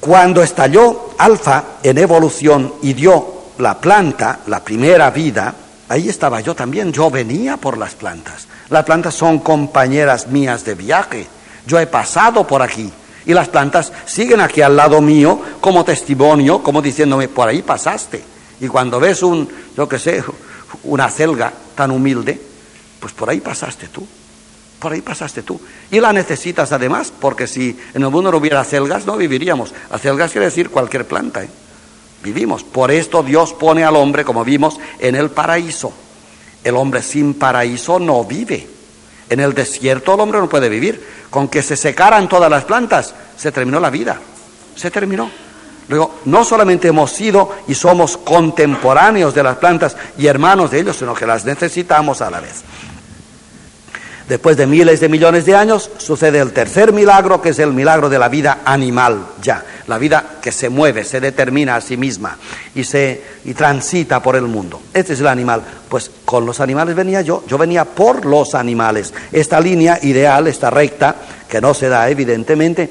[0.00, 5.54] Cuando estalló alfa en evolución y dio la planta, la primera vida,
[5.90, 8.48] ahí estaba yo también, yo venía por las plantas.
[8.70, 11.28] Las plantas son compañeras mías de viaje
[11.66, 12.90] yo he pasado por aquí
[13.26, 18.22] y las plantas siguen aquí al lado mío como testimonio, como diciéndome, por ahí pasaste.
[18.60, 20.24] Y cuando ves un, yo qué sé,
[20.84, 22.40] una celga tan humilde,
[22.98, 24.06] pues por ahí pasaste tú.
[24.78, 25.60] Por ahí pasaste tú.
[25.90, 29.74] Y la necesitas además, porque si en el mundo no hubiera celgas, no viviríamos.
[29.90, 31.44] Las celgas quiere decir cualquier planta.
[31.44, 31.48] ¿eh?
[32.22, 32.64] Vivimos.
[32.64, 35.92] Por esto Dios pone al hombre, como vimos, en el paraíso.
[36.62, 38.68] El hombre sin paraíso no vive.
[39.30, 41.04] En el desierto el hombre no puede vivir.
[41.30, 44.20] Con que se secaran todas las plantas, se terminó la vida.
[44.76, 45.30] Se terminó.
[45.88, 50.96] Luego, no solamente hemos sido y somos contemporáneos de las plantas y hermanos de ellos,
[50.96, 52.62] sino que las necesitamos a la vez.
[54.30, 58.08] Después de miles de millones de años sucede el tercer milagro, que es el milagro
[58.08, 62.38] de la vida animal, ya, la vida que se mueve, se determina a sí misma
[62.76, 64.82] y se y transita por el mundo.
[64.94, 65.62] Este es el animal.
[65.88, 69.12] Pues con los animales venía yo, yo venía por los animales.
[69.32, 71.16] Esta línea ideal, esta recta,
[71.48, 72.88] que no se da evidentemente,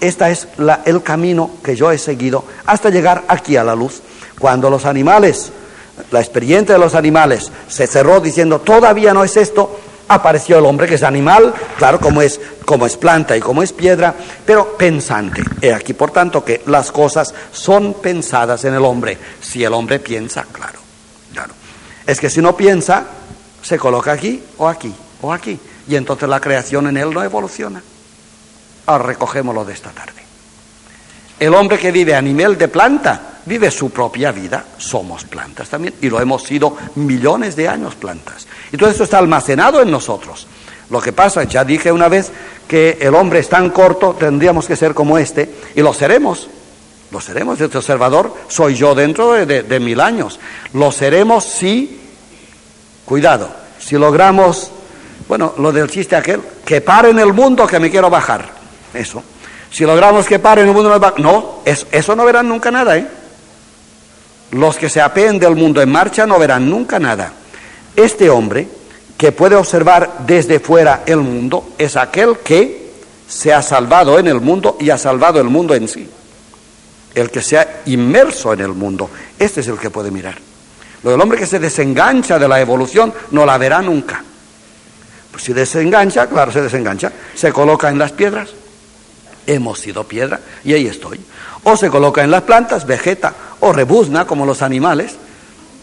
[0.00, 0.48] esta es
[0.86, 4.02] el camino que yo he seguido hasta llegar aquí a la luz.
[4.40, 5.52] Cuando los animales,
[6.10, 10.86] la experiencia de los animales se cerró diciendo, todavía no es esto, apareció el hombre
[10.86, 14.14] que es animal, claro, como es, como es planta y como es piedra,
[14.44, 15.42] pero pensante.
[15.60, 19.18] He aquí, por tanto, que las cosas son pensadas en el hombre.
[19.40, 20.78] Si el hombre piensa, claro,
[21.32, 21.54] claro.
[22.06, 23.04] Es que si no piensa,
[23.62, 25.58] se coloca aquí o aquí o aquí.
[25.88, 27.82] Y entonces la creación en él no evoluciona.
[28.86, 30.22] Ahora recogémoslo de esta tarde.
[31.38, 34.64] El hombre que vive a nivel de planta vive su propia vida.
[34.76, 38.46] Somos plantas también y lo hemos sido millones de años plantas.
[38.72, 40.46] Y todo esto está almacenado en nosotros.
[40.90, 42.30] Lo que pasa, ya dije una vez
[42.68, 46.48] que el hombre es tan corto, tendríamos que ser como este, y lo seremos.
[47.10, 50.38] Lo seremos, este observador soy yo dentro de, mil años.
[50.72, 52.00] Lo seremos si,
[53.04, 54.72] cuidado, si logramos,
[55.28, 58.48] bueno, lo del chiste aquel, que pare en el mundo que me quiero bajar.
[58.92, 59.22] Eso.
[59.70, 63.06] Si logramos que pare en el mundo, no, eso, eso no verán nunca nada, ¿eh?
[64.52, 67.32] Los que se apeen del mundo en marcha no verán nunca nada.
[67.94, 68.68] Este hombre
[69.16, 72.86] que puede observar desde fuera el mundo es aquel que
[73.26, 76.08] se ha salvado en el mundo y ha salvado el mundo en sí.
[77.14, 79.08] el que sea inmerso en el mundo.
[79.38, 80.36] Este es el que puede mirar.
[81.02, 84.22] Lo del hombre que se desengancha de la evolución no la verá nunca.
[85.30, 88.50] Pues si desengancha, claro, se desengancha, se coloca en las piedras.
[89.46, 91.20] Hemos sido piedra y ahí estoy.
[91.64, 95.16] O se coloca en las plantas, vegeta, o rebuzna como los animales.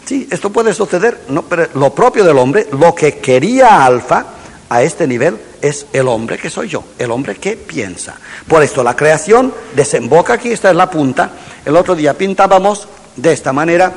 [0.05, 4.25] Sí, esto puede suceder, no, pero lo propio del hombre, lo que quería Alfa
[4.69, 8.15] a este nivel es el hombre que soy yo, el hombre que piensa.
[8.47, 11.31] Por esto la creación desemboca aquí, esta es la punta.
[11.63, 13.93] El otro día pintábamos de esta manera,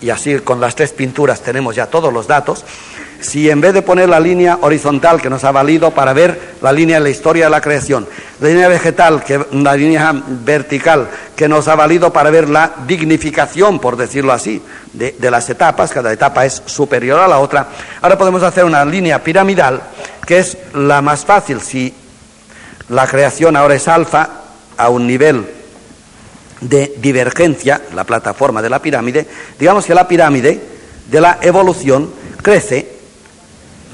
[0.00, 2.64] y así con las tres pinturas tenemos ya todos los datos.
[3.20, 6.72] Si en vez de poner la línea horizontal que nos ha valido para ver la
[6.72, 8.08] línea de la historia de la creación,
[8.40, 13.78] la línea vegetal, que, la línea vertical que nos ha valido para ver la dignificación,
[13.78, 14.62] por decirlo así,
[14.94, 17.68] de, de las etapas, cada etapa es superior a la otra,
[18.00, 19.82] ahora podemos hacer una línea piramidal
[20.26, 21.60] que es la más fácil.
[21.60, 21.92] Si
[22.88, 24.30] la creación ahora es alfa
[24.78, 25.59] a un nivel
[26.60, 29.26] de divergencia, la plataforma de la pirámide,
[29.58, 30.60] digamos que la pirámide
[31.10, 32.10] de la evolución
[32.42, 32.86] crece,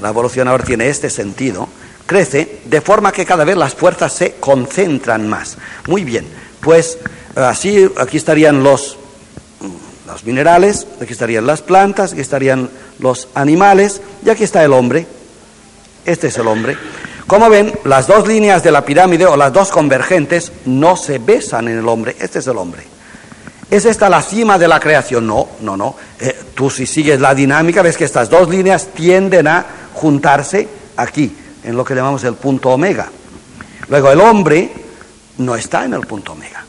[0.01, 1.67] la evolución ahora tiene este sentido,
[2.05, 5.57] crece de forma que cada vez las fuerzas se concentran más.
[5.87, 6.27] Muy bien,
[6.61, 6.97] pues
[7.35, 8.97] así aquí estarían los,
[10.05, 15.07] los minerales, aquí estarían las plantas, aquí estarían los animales y aquí está el hombre.
[16.05, 16.77] Este es el hombre.
[17.27, 21.67] Como ven, las dos líneas de la pirámide o las dos convergentes no se besan
[21.67, 22.15] en el hombre.
[22.19, 22.83] Este es el hombre.
[23.69, 25.27] ¿Es esta la cima de la creación?
[25.27, 25.95] No, no, no.
[26.19, 31.35] Eh, tú si sigues la dinámica ves que estas dos líneas tienden a juntarse aquí,
[31.63, 33.09] en lo que llamamos el punto omega.
[33.89, 34.71] Luego el hombre
[35.39, 36.63] no está en el punto omega.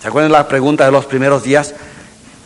[0.00, 1.74] ¿Se acuerdan la pregunta de los primeros días?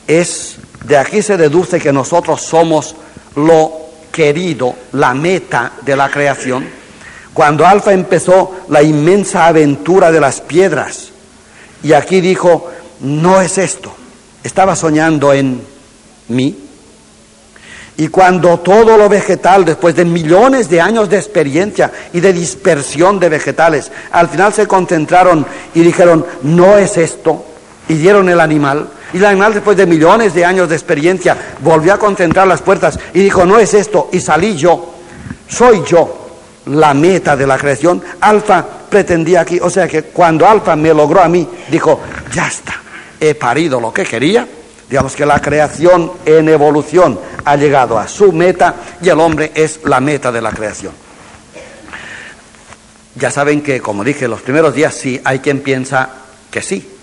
[0.07, 2.95] Es de aquí se deduce que nosotros somos
[3.35, 3.73] lo
[4.13, 6.67] querido la meta de la creación,
[7.37, 11.11] cuando Alfa empezó la inmensa aventura de las piedras,
[11.83, 12.71] y aquí dijo,
[13.01, 13.93] no es esto,
[14.43, 15.61] estaba soñando en
[16.29, 16.57] mí.
[17.99, 23.21] Y cuando todo lo vegetal, después de millones de años de experiencia y de dispersión
[23.21, 27.45] de vegetales, al final se concentraron y dijeron, no es esto,
[27.87, 31.93] y dieron el animal, y el animal, después de millones de años de experiencia, volvió
[31.93, 34.95] a concentrar las puertas y dijo, no es esto, y salí yo,
[35.49, 36.23] soy yo
[36.67, 38.03] la meta de la creación.
[38.21, 42.01] Alfa pretendía aquí, o sea que cuando Alfa me logró a mí, dijo,
[42.33, 42.81] ya está,
[43.21, 44.47] he parido lo que quería.
[44.89, 49.81] Digamos que la creación en evolución ha llegado a su meta y el hombre es
[49.85, 50.93] la meta de la creación.
[53.17, 56.11] Ya saben que, como dije, los primeros días sí, hay quien piensa
[56.51, 56.97] que sí,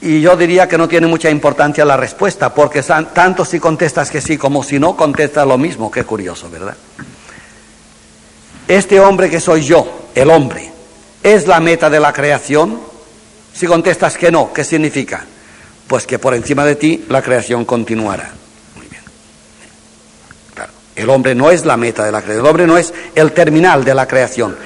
[0.00, 4.20] y yo diría que no tiene mucha importancia la respuesta, porque tanto si contestas que
[4.20, 5.90] sí como si no, contestas lo mismo.
[5.90, 6.76] Qué curioso, ¿verdad?
[8.68, 10.70] Este hombre que soy yo, el hombre,
[11.22, 12.80] ¿es la meta de la creación?
[13.52, 15.24] Si contestas que no, ¿qué significa?
[15.86, 18.32] Pues que por encima de ti la creación continuará.
[20.96, 23.84] El hombre no es la meta de la creación, el hombre no es el terminal
[23.84, 24.56] de la creación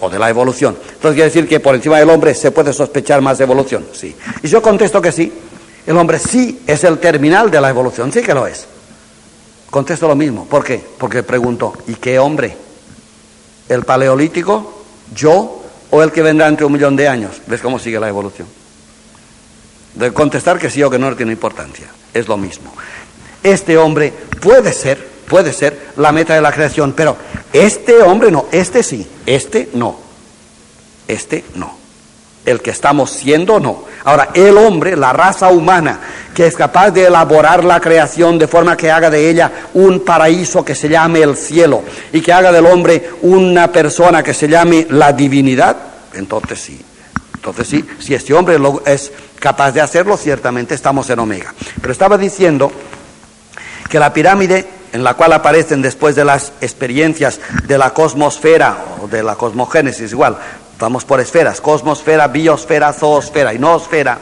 [0.00, 0.76] o de la evolución.
[0.78, 4.14] Entonces quiere decir que por encima del hombre se puede sospechar más evolución, sí.
[4.42, 5.32] Y yo contesto que sí,
[5.86, 8.66] el hombre sí es el terminal de la evolución, sí que lo es.
[9.70, 10.84] Contesto lo mismo, ¿por qué?
[10.98, 12.69] Porque pregunto, ¿y qué hombre?
[13.70, 17.40] ¿El paleolítico, yo o el que vendrá entre un millón de años?
[17.46, 18.46] ¿Ves cómo sigue la evolución?
[19.94, 22.74] De contestar que sí o que no tiene importancia, es lo mismo.
[23.42, 24.12] Este hombre
[24.42, 27.16] puede ser puede ser la meta de la creación, pero
[27.52, 29.96] este hombre no, este sí, este no,
[31.06, 31.79] este no.
[32.44, 33.84] El que estamos siendo no.
[34.04, 36.00] Ahora, el hombre, la raza humana,
[36.34, 40.64] que es capaz de elaborar la creación de forma que haga de ella un paraíso
[40.64, 41.82] que se llame el cielo
[42.12, 45.76] y que haga del hombre una persona que se llame la divinidad,
[46.14, 46.80] entonces sí.
[47.34, 51.54] Entonces sí, si este hombre es capaz de hacerlo, ciertamente estamos en omega.
[51.80, 52.70] Pero estaba diciendo
[53.88, 59.08] que la pirámide en la cual aparecen después de las experiencias de la cosmosfera o
[59.08, 60.36] de la cosmogénesis, igual,
[60.80, 64.18] vamos por esferas, cosmosfera, biosfera, zoosfera y noosfera.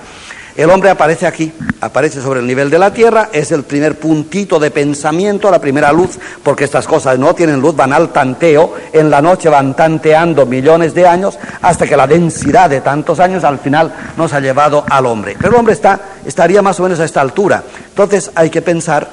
[0.57, 4.59] El hombre aparece aquí, aparece sobre el nivel de la Tierra, es el primer puntito
[4.59, 9.09] de pensamiento, la primera luz, porque estas cosas no tienen luz, van al tanteo, en
[9.09, 13.61] la noche van tanteando millones de años, hasta que la densidad de tantos años al
[13.61, 15.37] final nos ha llevado al hombre.
[15.39, 17.63] Pero el hombre está, estaría más o menos a esta altura.
[17.91, 19.09] Entonces hay que pensar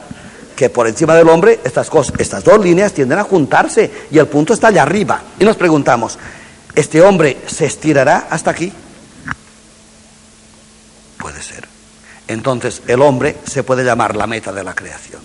[0.55, 1.91] que por encima del hombre estas,
[2.43, 5.21] dos líneas tienden a juntarse y el punto está allá arriba.
[5.39, 6.17] Y nos preguntamos,
[6.75, 8.71] ¿este hombre se estirará hasta aquí?
[11.17, 11.67] Puede ser.
[12.27, 15.21] Entonces el hombre se puede llamar la meta de la creación.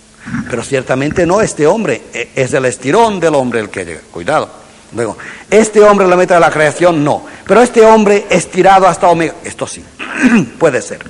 [0.48, 4.01] Pero ciertamente no este hombre, e, es el estirón del hombre el que llega.
[4.11, 4.51] Cuidado.
[4.92, 5.16] Luego,
[5.48, 7.24] este hombre la meta de la creación no.
[7.46, 9.84] Pero este hombre estirado hasta omega, esto sí.
[10.59, 11.05] puede ser.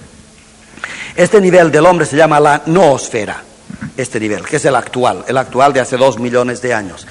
[1.16, 3.42] Este nivel del hombre se llama la noosfera,
[3.96, 7.06] este nivel, que es el actual, el actual de hace dos millones de años,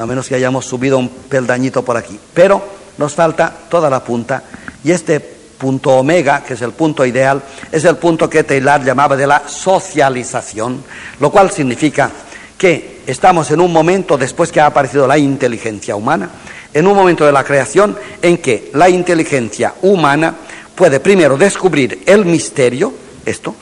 [0.00, 2.18] a menos que hayamos subido un peldañito por aquí.
[2.32, 2.62] Pero
[2.96, 4.42] nos falta toda la punta
[4.82, 9.14] y este punto omega, que es el punto ideal, es el punto que Taylor llamaba
[9.14, 10.82] de la socialización,
[11.20, 12.10] lo cual significa
[12.56, 16.30] que estamos en un momento, después que ha aparecido la inteligencia humana,
[16.72, 20.34] en un momento de la creación en que la inteligencia humana
[20.74, 22.90] puede primero descubrir el misterio,
[23.26, 23.54] esto,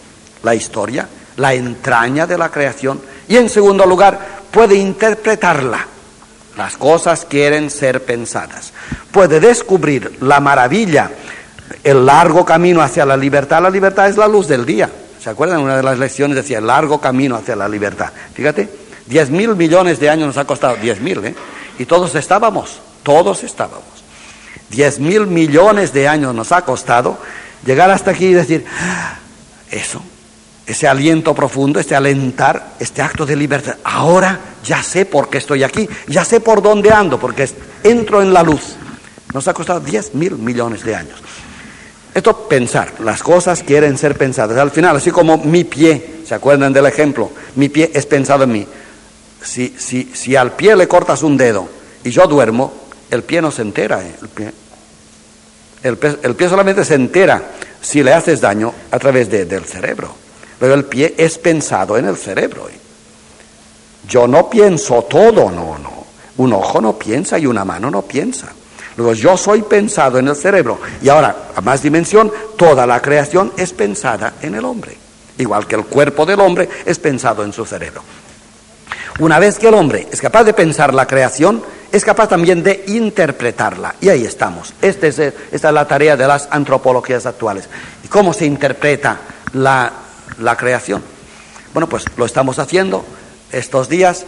[0.45, 4.20] la historia, la entraña de la creación, y en segundo lugar
[4.53, 5.97] puede interpretarla.
[6.59, 8.72] Las cosas quieren ser pensadas.
[9.12, 11.09] Puede descubrir la maravilla,
[11.84, 13.62] el largo camino hacia la libertad.
[13.62, 14.90] La libertad es la luz del día.
[15.22, 15.61] ¿Se acuerdan?
[15.61, 18.11] Una de las lecciones decía el largo camino hacia la libertad.
[18.34, 18.68] Fíjate,
[19.06, 21.34] diez mil millones de años nos ha costado, diez mil, ¿eh?
[21.78, 23.84] Y todos estábamos, todos estábamos.
[24.68, 27.18] Diez mil millones de años nos ha costado
[27.64, 29.16] llegar hasta aquí y decir, ah,
[29.70, 30.02] eso,
[30.68, 33.76] ese aliento profundo, este alentar, este acto de libertad.
[33.84, 37.48] Ahora ya sé por qué estoy aquí, ya sé por dónde ando, porque
[37.82, 38.76] entro en la luz.
[39.32, 41.18] Nos ha costado diez mil millones de años.
[42.14, 44.58] Esto pensar, las cosas quieren ser pensadas.
[44.58, 47.30] Al final, así como mi pie, ¿se acuerdan del ejemplo?
[47.54, 48.66] Mi pie es pensado en mí.
[49.42, 51.66] Si, si, si al pie le cortas un dedo
[52.04, 52.74] y yo duermo,
[53.10, 54.02] el pie no se entera.
[54.02, 54.14] ¿eh?
[54.20, 54.52] El, pie.
[56.22, 57.42] El, pie, solamente se entera
[57.80, 60.28] si le haces daño a través de, del cerebro.
[60.59, 62.68] Pero el pie es pensado en el cerebro.
[64.09, 65.98] Yo no pienso todo, no, no.
[66.38, 68.48] Un ojo no piensa y una mano no piensa.
[68.96, 70.80] Luego yo soy pensado en el cerebro.
[71.02, 74.96] Y ahora, a más dimensión, toda la creación es pensada en el hombre.
[75.38, 78.02] Igual que el cuerpo del hombre es pensado en su cerebro.
[79.20, 82.84] Una vez que el hombre es capaz de pensar la creación, es capaz también de
[82.88, 83.96] interpretarla.
[84.00, 84.74] Y ahí estamos.
[84.80, 87.68] Este es, esta es la tarea de las antropologías actuales.
[88.04, 89.18] ¿Y cómo se interpreta
[89.52, 89.92] la,
[90.39, 91.03] la creación?
[91.72, 93.05] Bueno, pues lo estamos haciendo
[93.53, 94.26] estos días,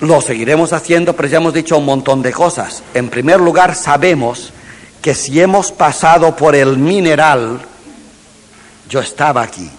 [0.00, 2.82] lo seguiremos haciendo, pero ya hemos dicho un montón de cosas.
[2.94, 4.52] En primer lugar, sabemos
[5.00, 7.60] que si hemos pasado por el mineral,
[8.88, 9.70] yo estaba aquí.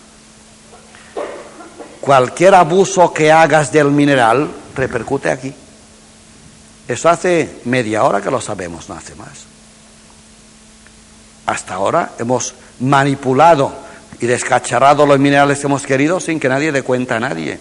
[2.02, 5.54] Cualquier abuso que hagas del mineral repercute aquí.
[6.88, 9.46] Eso hace media hora que lo sabemos, no hace más.
[11.48, 13.85] Hasta ahora hemos manipulado
[14.20, 17.60] y descacharrado los minerales que hemos querido sin que nadie dé cuenta a nadie.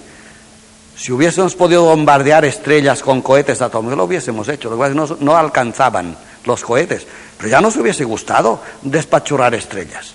[0.96, 4.70] Si hubiésemos podido bombardear estrellas con cohetes atómicos, lo hubiésemos hecho.
[4.70, 10.14] No, no alcanzaban los cohetes, pero ya nos hubiese gustado despachurrar estrellas.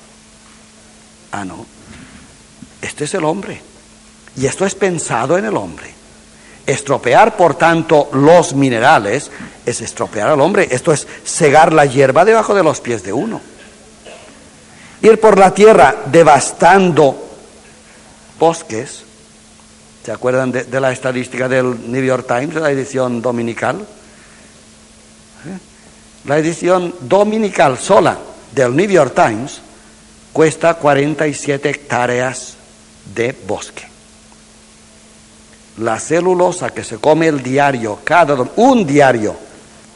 [1.31, 1.65] Ah, no.
[2.81, 3.61] Este es el hombre.
[4.37, 5.93] Y esto es pensado en el hombre.
[6.65, 9.31] Estropear, por tanto, los minerales
[9.65, 10.67] es estropear al hombre.
[10.71, 13.41] Esto es cegar la hierba debajo de los pies de uno.
[15.01, 17.15] Ir por la tierra devastando
[18.37, 19.03] bosques.
[20.03, 23.77] ¿Se acuerdan de, la estadística del New York Times, la edición dominical?
[25.45, 25.57] ¿Eh?
[26.25, 28.17] La edición dominical sola
[28.53, 29.61] del New York Times
[30.33, 32.55] cuesta 47 hectáreas
[33.13, 33.89] de bosque
[35.79, 39.35] la celulosa que se come el diario, cada un diario,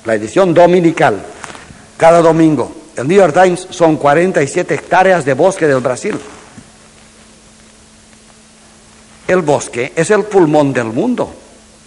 [0.06, 1.22] la edición dominical,
[1.98, 2.83] cada domingo.
[2.96, 6.20] El New York Times son 47 hectáreas de bosque del Brasil.
[9.28, 11.34] El bosque es el pulmón del mundo.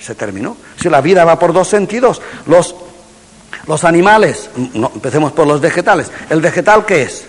[0.00, 0.56] Se terminó.
[0.80, 2.74] Si la vida va por dos sentidos, los,
[3.66, 6.10] los animales, no, empecemos por los vegetales.
[6.28, 7.24] ¿El vegetal qué es?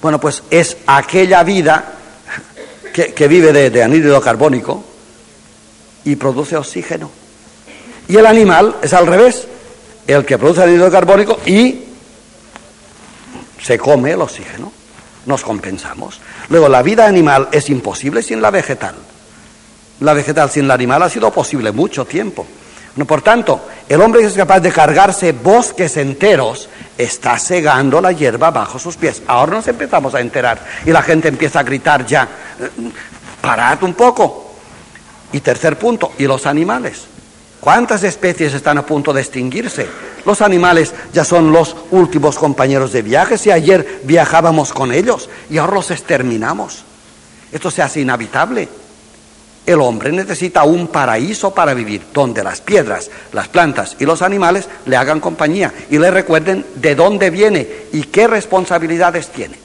[0.00, 1.92] Bueno, pues es aquella vida
[2.92, 4.82] que, vive de, de anhídrido carbónico,
[6.04, 7.10] y produce oxígeno.
[8.08, 9.46] Y el animal es al revés,
[10.06, 11.84] el que produce anhídrido carbónico y
[13.60, 14.72] se come el oxígeno.
[15.26, 16.20] Nos compensamos.
[16.48, 18.94] Luego, la vida animal es imposible sin la vegetal.
[20.00, 22.46] La vegetal sin la animal ha sido posible mucho tiempo.
[23.06, 28.50] por tanto, el hombre que es capaz de cargarse bosques enteros está segando la hierba
[28.50, 29.22] bajo sus pies.
[29.26, 32.28] Ahora nos empezamos a enterar y la gente empieza a gritar ya,
[32.58, 32.70] eh,
[33.40, 34.48] parad un poco,
[35.32, 37.06] y tercer punto, ¿y los animales?
[37.60, 39.86] ¿Cuántas especies están a punto de extinguirse?
[40.24, 43.38] Los animales ya son los últimos compañeros de viaje.
[43.38, 46.84] Si ayer viajábamos con ellos y ahora los exterminamos.
[47.50, 48.68] Esto se hace inhabitable.
[49.66, 54.68] El hombre necesita un paraíso para vivir, donde las piedras, las plantas y los animales
[54.86, 59.58] le hagan compañía y le recuerden de dónde viene y qué responsabilidades tiene.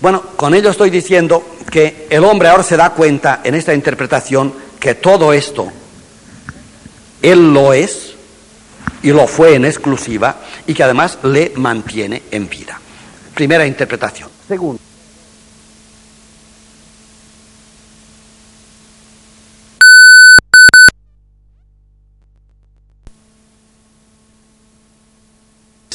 [0.00, 4.52] Bueno, con ello estoy diciendo que el hombre ahora se da cuenta en esta interpretación
[4.78, 5.72] que todo esto,
[7.22, 8.14] él lo es
[9.02, 12.80] y lo fue en exclusiva y que además le mantiene en vida.
[13.34, 14.28] primera interpretación.
[14.46, 14.80] Segundo.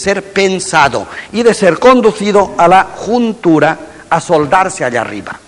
[0.03, 3.77] ser pensado y de ser conducido a la juntura,
[4.09, 5.39] a soldarse allá arriba.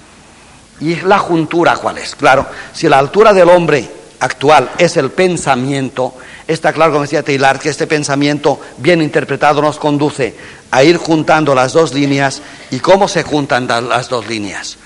[0.79, 2.15] ¿Y la juntura cuál es?
[2.15, 3.89] Claro, si la altura del hombre
[4.19, 6.13] actual es el pensamiento,
[6.47, 10.35] está claro, como decía Taylor, que este pensamiento bien interpretado nos conduce
[10.71, 12.41] a ir juntando las dos líneas.
[12.71, 14.77] ¿Y cómo se juntan las dos líneas?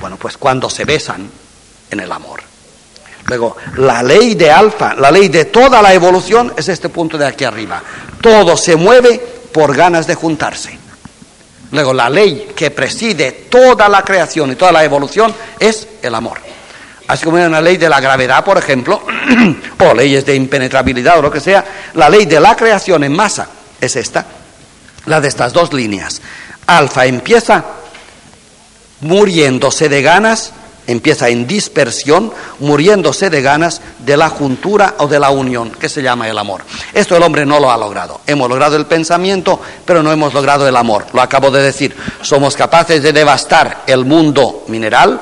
[0.00, 1.30] Bueno, pues cuando se besan
[1.90, 2.42] en el amor.
[3.26, 7.26] Luego, la ley de alfa, la ley de toda la evolución es este punto de
[7.26, 7.82] aquí arriba.
[8.22, 9.20] Todo se mueve
[9.52, 10.78] por ganas de juntarse.
[11.70, 16.47] Luego, la ley que preside toda la creación y toda la evolución es el amor.
[17.08, 19.02] Así como hay una ley de la gravedad, por ejemplo,
[19.78, 23.48] o leyes de impenetrabilidad o lo que sea, la ley de la creación en masa
[23.80, 24.24] es esta,
[25.06, 26.20] la de estas dos líneas.
[26.66, 27.64] Alfa empieza
[29.00, 30.52] muriéndose de ganas
[30.88, 36.02] empieza en dispersión, muriéndose de ganas de la juntura o de la unión, que se
[36.02, 36.62] llama el amor.
[36.92, 38.22] Esto el hombre no lo ha logrado.
[38.26, 41.06] Hemos logrado el pensamiento, pero no hemos logrado el amor.
[41.12, 41.94] Lo acabo de decir.
[42.22, 45.20] Somos capaces de devastar el mundo mineral,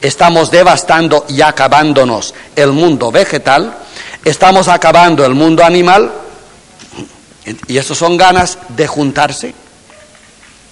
[0.00, 3.76] estamos devastando y acabándonos el mundo vegetal,
[4.24, 6.12] estamos acabando el mundo animal,
[7.66, 9.54] y eso son ganas de juntarse,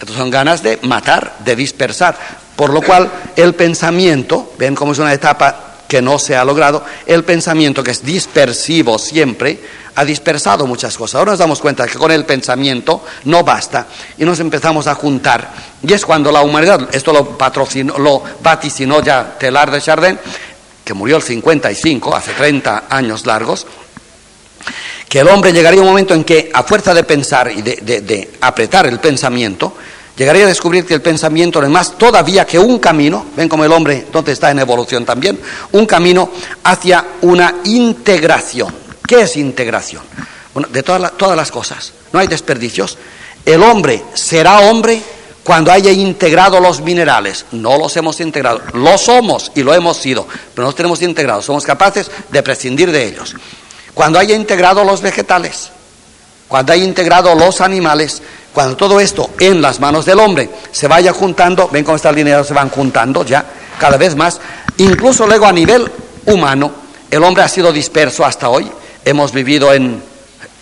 [0.01, 2.17] estas son ganas de matar, de dispersar.
[2.55, 6.85] Por lo cual el pensamiento, ven cómo es una etapa que no se ha logrado,
[7.07, 9.61] el pensamiento que es dispersivo siempre,
[9.95, 11.19] ha dispersado muchas cosas.
[11.19, 13.87] Ahora nos damos cuenta que con el pensamiento no basta
[14.19, 15.51] y nos empezamos a juntar.
[15.83, 20.19] Y es cuando la humanidad, esto lo, patrocinó, lo vaticinó ya Telar de Chardin,
[20.85, 23.67] que murió el 55, hace 30 años largos,
[25.09, 28.31] que el hombre llegaría a un momento en que, a fuerza de pensar y de
[28.41, 29.75] apretar el pensamiento,
[30.17, 33.65] llegaría a descubrir que el pensamiento no es más todavía que un camino, ven como
[33.65, 35.39] el hombre entonces está en evolución también,
[35.73, 36.31] un camino
[36.65, 38.75] hacia una integración.
[39.07, 40.03] ¿Qué es integración?
[40.55, 42.99] Bueno, de todas, todas las cosas, no hay desperdicios.
[43.45, 45.01] El hombre será hombre
[45.47, 47.47] cuando haya integrado los minerales.
[47.53, 51.45] No los hemos integrado, lo somos y lo hemos sido, pero no los tenemos integrados,
[51.45, 53.37] somos capaces de prescindir de ellos.
[53.95, 55.71] Cuando haya integrado los vegetales,
[56.49, 58.23] cuando haya integrado los animales,
[58.57, 62.47] cuando todo esto en las manos del hombre se vaya juntando, ven cómo estas líneas
[62.47, 63.45] se van juntando ya
[63.79, 64.41] cada vez más,
[64.79, 65.87] incluso luego a nivel
[66.25, 66.73] humano,
[67.11, 68.67] el hombre ha sido disperso hasta hoy,
[69.05, 70.03] hemos vivido en,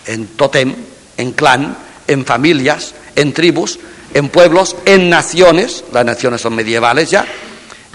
[0.06, 0.74] en totem,
[1.16, 1.76] en clan,
[2.08, 3.78] en familias, en tribus,
[4.12, 7.24] en pueblos, en naciones, las naciones son medievales ya,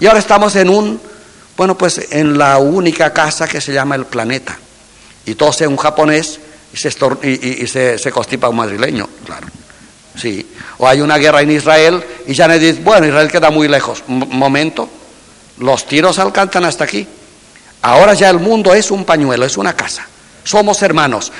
[0.00, 0.98] y ahora estamos en un,
[1.58, 4.56] bueno, pues en la única casa que se llama el planeta,
[5.26, 6.40] y todo sea un japonés
[6.72, 6.88] y se,
[7.22, 9.46] y, se, se constipa un madrileño, claro.
[10.20, 10.46] Sí.
[10.78, 14.02] O hay una guerra en Israel y ya me dice, bueno, Israel queda muy lejos.
[14.06, 14.88] momento,
[15.58, 17.06] los tiros alcanzan hasta aquí.
[17.82, 20.06] Ahora ya el mundo es un pañuelo, es una casa.
[20.44, 21.32] Somos hermanos.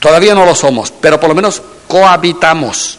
[0.00, 2.98] Todavía no lo somos, pero por lo menos cohabitamos.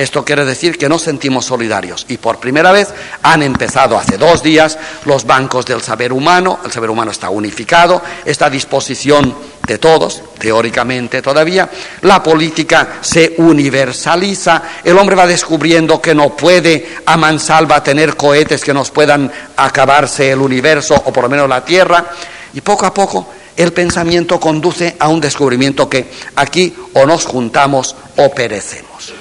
[0.00, 2.88] Esto quiere decir que nos sentimos solidarios y por primera vez
[3.22, 8.00] han empezado hace dos días los bancos del saber humano, el saber humano está unificado,
[8.24, 9.34] está a disposición
[9.66, 11.68] de todos, teóricamente todavía,
[12.00, 18.64] la política se universaliza, el hombre va descubriendo que no puede a mansalva tener cohetes
[18.64, 22.06] que nos puedan acabarse el universo o por lo menos la Tierra.
[22.54, 27.94] Y poco a poco el pensamiento conduce a un descubrimiento que aquí o nos juntamos
[28.16, 29.19] o perecemos.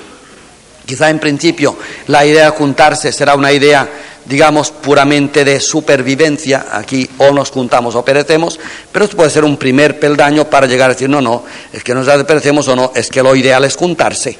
[0.90, 1.78] Quizá en principio
[2.08, 3.88] la idea de juntarse será una idea,
[4.26, 8.60] digamos, puramente de supervivencia, aquí o nos juntamos o perecemos,
[8.92, 11.94] pero esto puede ser un primer peldaño para llegar a decir, no, no, es que
[11.94, 14.40] nos perecemos o no, es que lo ideal es juntarse.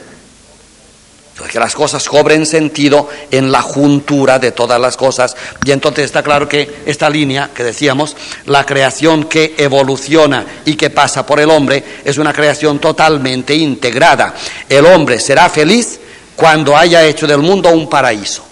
[1.52, 5.36] Que las cosas cobren sentido en la juntura de todas las cosas.
[5.64, 10.90] Y entonces está claro que esta línea que decíamos, la creación que evoluciona y que
[10.90, 14.34] pasa por el hombre, es una creación totalmente integrada.
[14.68, 16.00] El hombre será feliz
[16.40, 18.46] cuando haya hecho del mundo un paraíso.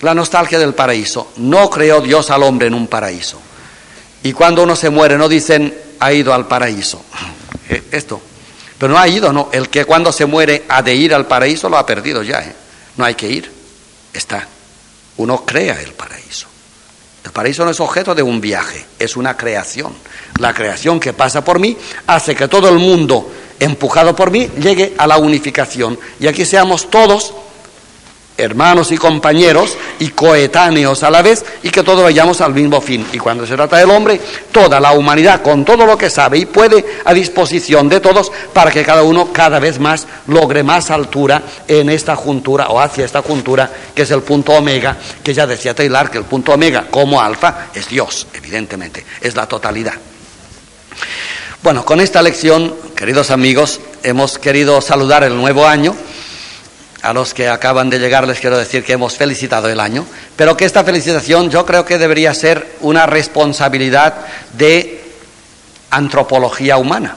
[0.00, 1.32] La nostalgia del paraíso.
[1.36, 3.38] No creó Dios al hombre en un paraíso.
[4.22, 7.04] Y cuando uno se muere no dicen ha ido al paraíso.
[7.68, 8.20] Eh, esto.
[8.76, 9.48] Pero no ha ido, no.
[9.52, 12.40] El que cuando se muere ha de ir al paraíso lo ha perdido ya.
[12.40, 12.54] ¿eh?
[12.96, 13.52] No hay que ir.
[14.12, 14.48] Está.
[15.18, 16.48] Uno crea el paraíso.
[17.32, 19.92] Paraíso no es objeto de un viaje, es una creación.
[20.38, 21.76] La creación que pasa por mí
[22.06, 23.30] hace que todo el mundo
[23.62, 27.32] empujado por mí, llegue a la unificación y aquí seamos todos
[28.36, 33.06] hermanos y compañeros y coetáneos a la vez y que todos vayamos al mismo fin.
[33.12, 34.20] Y cuando se trata del hombre,
[34.50, 38.70] toda la humanidad con todo lo que sabe y puede a disposición de todos para
[38.70, 43.22] que cada uno cada vez más logre más altura en esta juntura o hacia esta
[43.22, 47.20] juntura que es el punto omega, que ya decía Taylor que el punto omega como
[47.20, 49.94] alfa es Dios, evidentemente, es la totalidad.
[51.62, 55.94] Bueno, con esta lección, queridos amigos, hemos querido saludar el nuevo año
[57.02, 60.56] a los que acaban de llegar les quiero decir que hemos felicitado el año, pero
[60.56, 64.14] que esta felicitación yo creo que debería ser una responsabilidad
[64.52, 65.02] de
[65.90, 67.16] antropología humana.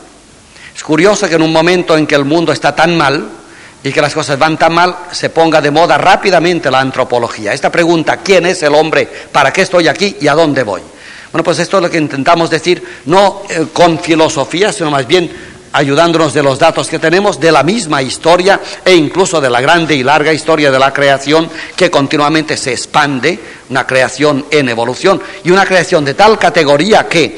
[0.75, 3.29] Es curioso que en un momento en que el mundo está tan mal
[3.83, 7.53] y que las cosas van tan mal, se ponga de moda rápidamente la antropología.
[7.53, 9.07] Esta pregunta, ¿quién es el hombre?
[9.31, 10.17] ¿Para qué estoy aquí?
[10.19, 10.81] ¿Y a dónde voy?
[11.31, 15.29] Bueno, pues esto es lo que intentamos decir, no eh, con filosofía, sino más bien
[15.75, 19.93] ayudándonos de los datos que tenemos, de la misma historia e incluso de la grande
[19.93, 23.37] y larga historia de la creación que continuamente se expande,
[23.69, 27.37] una creación en evolución y una creación de tal categoría que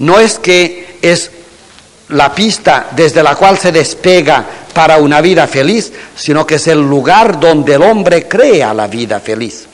[0.00, 1.30] no es que es
[2.08, 6.80] la pista desde la cual se despega para una vida feliz, sino que es el
[6.80, 9.68] lugar donde el hombre crea la vida feliz.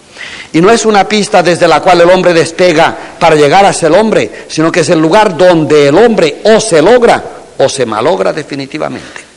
[0.52, 3.92] Y no es una pista desde la cual el hombre despega para llegar a ser
[3.92, 8.32] hombre, sino que es el lugar donde el hombre o se logra o se malogra
[8.32, 9.34] definitivamente.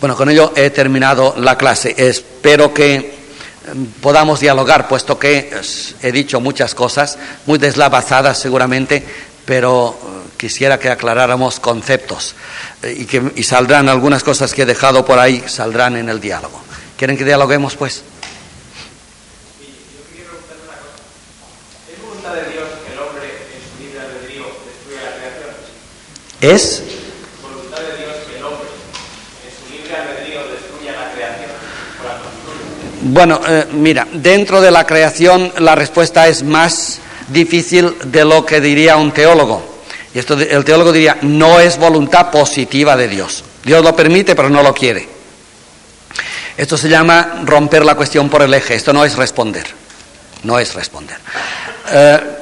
[0.00, 1.94] Bueno, con ello he terminado la clase.
[1.96, 2.94] Espero que
[3.66, 5.50] em, podamos dialogar, puesto que
[6.02, 9.04] he dicho muchas cosas, muy deslavazadas seguramente,
[9.44, 12.34] pero eh, quisiera que aclaráramos conceptos
[12.82, 16.20] eh, y, que, y saldrán algunas cosas que he dejado por ahí, saldrán en el
[16.20, 16.60] diálogo.
[16.96, 18.02] ¿Quieren que dialoguemos, pues?
[26.52, 26.82] Es
[27.42, 28.68] voluntad de Dios que el hombre
[29.44, 31.50] en su libre albedrío destruya la creación
[33.02, 38.60] Bueno, eh, mira, dentro de la creación la respuesta es más difícil de lo que
[38.60, 39.76] diría un teólogo.
[40.14, 43.44] Y esto el teólogo diría, no es voluntad positiva de Dios.
[43.64, 45.06] Dios lo permite, pero no lo quiere.
[46.56, 48.74] Esto se llama romper la cuestión por el eje.
[48.74, 49.66] Esto no es responder.
[50.44, 51.18] No es responder.
[51.90, 52.35] Eh,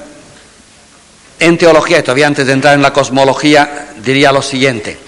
[1.38, 4.98] en teología, todavía antes de entrar en la cosmología, diría lo siguiente.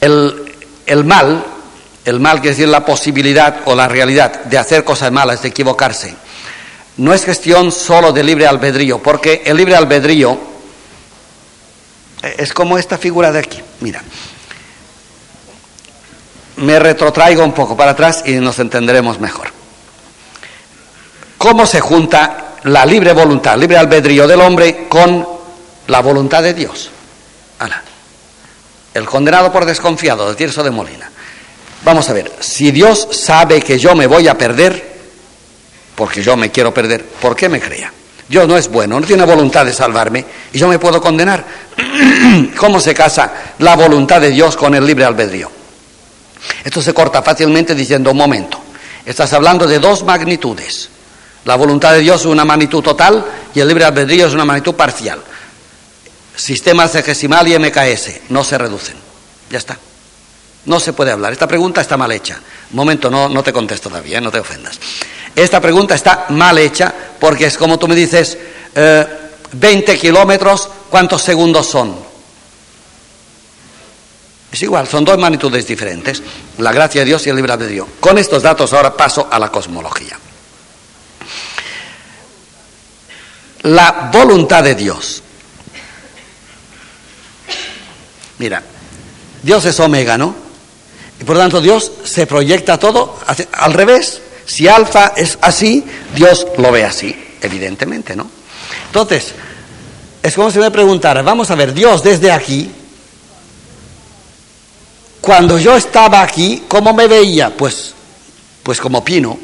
[0.00, 1.44] El, mal,
[2.04, 6.14] el mal quiere decir la posibilidad o la realidad de hacer cosas malas, de equivocarse,
[6.98, 10.38] no es cuestión solo de libre albedrío, porque el libre albedrío
[12.36, 13.60] es como esta figura de aquí.
[13.80, 14.02] Mira,
[16.56, 19.53] me retrotraigo un poco para atrás y nos entenderemos mejor.
[21.44, 25.28] ¿Cómo se junta la libre voluntad, libre albedrío del hombre con
[25.88, 26.88] la voluntad de Dios?
[28.94, 31.10] El condenado por desconfiado de Tirso de Molina.
[31.84, 34.96] Vamos a ver, si Dios sabe que yo me voy a perder,
[35.94, 37.92] porque yo me quiero perder, ¿por qué me crea?
[38.26, 41.44] Dios no es bueno, no tiene voluntad de salvarme y yo me puedo condenar.
[42.56, 45.50] ¿Cómo se casa la voluntad de Dios con el libre albedrío?
[46.64, 48.58] Esto se corta fácilmente diciendo, un momento,
[49.04, 50.93] estás hablando de dos magnitudes.
[51.44, 53.24] La voluntad de Dios es una magnitud total
[53.54, 55.20] y el libre albedrío es una magnitud parcial.
[56.34, 58.96] Sistemas decesimal y MKS no se reducen.
[59.50, 59.78] Ya está.
[60.64, 61.32] No se puede hablar.
[61.32, 62.40] Esta pregunta está mal hecha.
[62.70, 64.80] Momento, no, no te contesto todavía, no te ofendas.
[65.36, 68.38] Esta pregunta está mal hecha porque es como tú me dices,
[69.52, 71.94] 20 eh, kilómetros, ¿cuántos segundos son?
[74.50, 76.22] Es igual, son dos magnitudes diferentes,
[76.58, 77.88] la gracia de Dios y el libre albedrío.
[78.00, 80.16] Con estos datos ahora paso a la cosmología.
[83.64, 85.22] La voluntad de Dios.
[88.38, 88.62] Mira,
[89.42, 90.34] Dios es omega, ¿no?
[91.20, 93.18] Y por lo tanto Dios se proyecta todo
[93.52, 94.20] al revés.
[94.46, 95.84] Si alfa es así,
[96.14, 98.28] Dios lo ve así, evidentemente, ¿no?
[98.86, 99.32] Entonces,
[100.22, 102.70] es como si me preguntara, vamos a ver, Dios desde aquí,
[105.20, 107.56] cuando yo estaba aquí, ¿cómo me veía?
[107.56, 107.94] Pues,
[108.62, 109.38] pues como pino.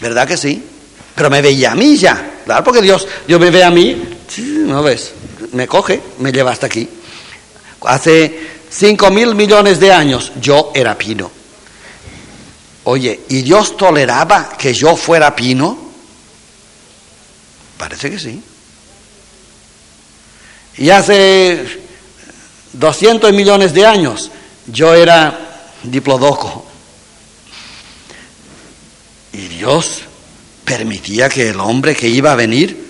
[0.00, 0.73] ¿Verdad que sí?
[1.14, 4.02] Pero me veía a mí ya, claro, porque Dios, Dios me ve a mí,
[4.38, 5.12] no ves,
[5.52, 6.88] me coge, me lleva hasta aquí.
[7.82, 11.30] Hace cinco mil millones de años yo era pino.
[12.84, 15.78] Oye, ¿y Dios toleraba que yo fuera pino?
[17.78, 18.42] Parece que sí.
[20.76, 21.80] Y hace
[22.72, 24.30] 200 millones de años
[24.66, 26.66] yo era diplodoco.
[29.32, 30.02] Y Dios
[30.64, 32.84] permitía que el hombre que iba a venir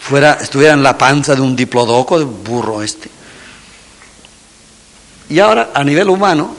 [0.00, 3.10] fuera, estuviera en la panza de un diplodoco, de burro este.
[5.28, 6.56] Y ahora, a nivel humano,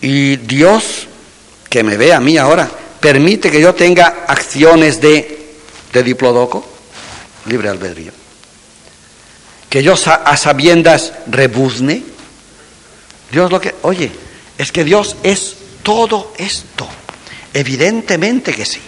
[0.00, 1.06] y Dios,
[1.68, 2.68] que me ve a mí ahora,
[2.98, 5.54] permite que yo tenga acciones de,
[5.92, 6.64] de diplodoco,
[7.46, 8.12] libre albedrío.
[9.68, 12.02] Que yo a sabiendas rebuzne.
[13.30, 14.10] Dios lo que, oye,
[14.58, 16.86] es que Dios es todo esto.
[17.54, 18.80] Evidentemente que sí.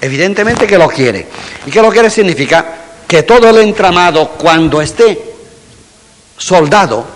[0.00, 1.26] Evidentemente que lo quiere.
[1.66, 2.66] ¿Y que lo quiere significa?
[3.08, 5.18] Que todo el entramado, cuando esté
[6.36, 7.06] soldado,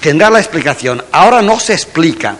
[0.00, 1.04] tendrá la explicación.
[1.12, 2.36] Ahora no se explica,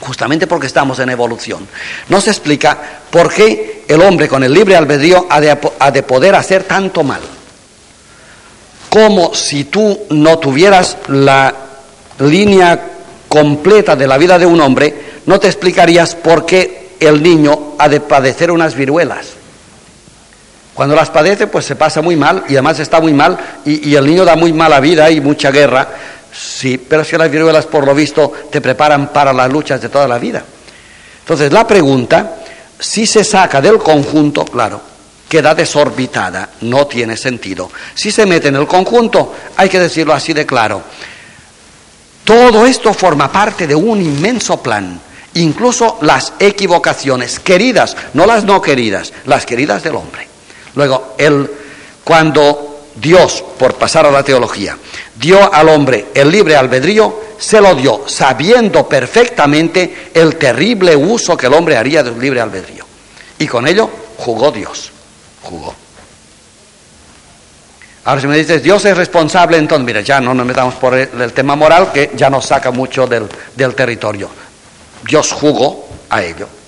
[0.00, 1.66] justamente porque estamos en evolución,
[2.08, 2.78] no se explica
[3.10, 7.02] por qué el hombre con el libre albedrío ha de, ha de poder hacer tanto
[7.02, 7.20] mal.
[8.88, 11.54] Como si tú no tuvieras la
[12.18, 12.88] línea
[13.28, 14.94] completa de la vida de un hombre,
[15.24, 19.28] no te explicarías por qué el niño ha de padecer unas viruelas.
[20.74, 24.06] Cuando las padece, pues se pasa muy mal y además está muy mal y, el
[24.06, 25.88] niño da muy mala vida y mucha guerra.
[26.32, 30.08] Sí, pero si las viruelas, por lo visto, te preparan para las luchas de toda
[30.08, 30.42] la vida.
[31.20, 32.36] Entonces, la pregunta,
[32.78, 34.80] si se saca del conjunto, claro,
[35.28, 37.70] queda desorbitada, no tiene sentido.
[37.94, 40.82] Si se mete en el conjunto, hay que decirlo así de claro.
[42.24, 44.98] Todo esto forma parte de un inmenso plan
[45.34, 50.28] incluso las equivocaciones queridas, no las no queridas, las queridas del hombre.
[50.74, 51.50] Luego, él,
[52.04, 54.76] cuando Dios, por pasar a la teología,
[55.14, 61.46] dio al hombre el libre albedrío, se lo dio sabiendo perfectamente el terrible uso que
[61.46, 62.84] el hombre haría del libre albedrío.
[63.38, 64.92] Y con ello jugó Dios,
[65.42, 65.74] jugó.
[68.04, 71.32] Ahora si me dices, Dios es responsable, entonces, mira, ya no nos metamos por el,
[71.32, 74.28] tema moral, que ya nos saca mucho del, del territorio.
[75.06, 76.61] Dios jugó a ello.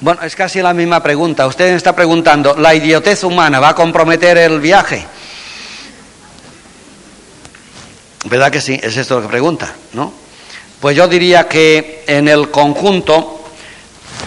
[0.00, 1.46] Bueno, es casi la misma pregunta.
[1.46, 5.06] Usted me está preguntando, ¿la idiotez humana va a comprometer el viaje?
[8.24, 8.78] ¿Verdad que sí?
[8.82, 10.12] Es esto lo que pregunta, ¿no?
[10.80, 13.44] Pues yo diría que en el conjunto,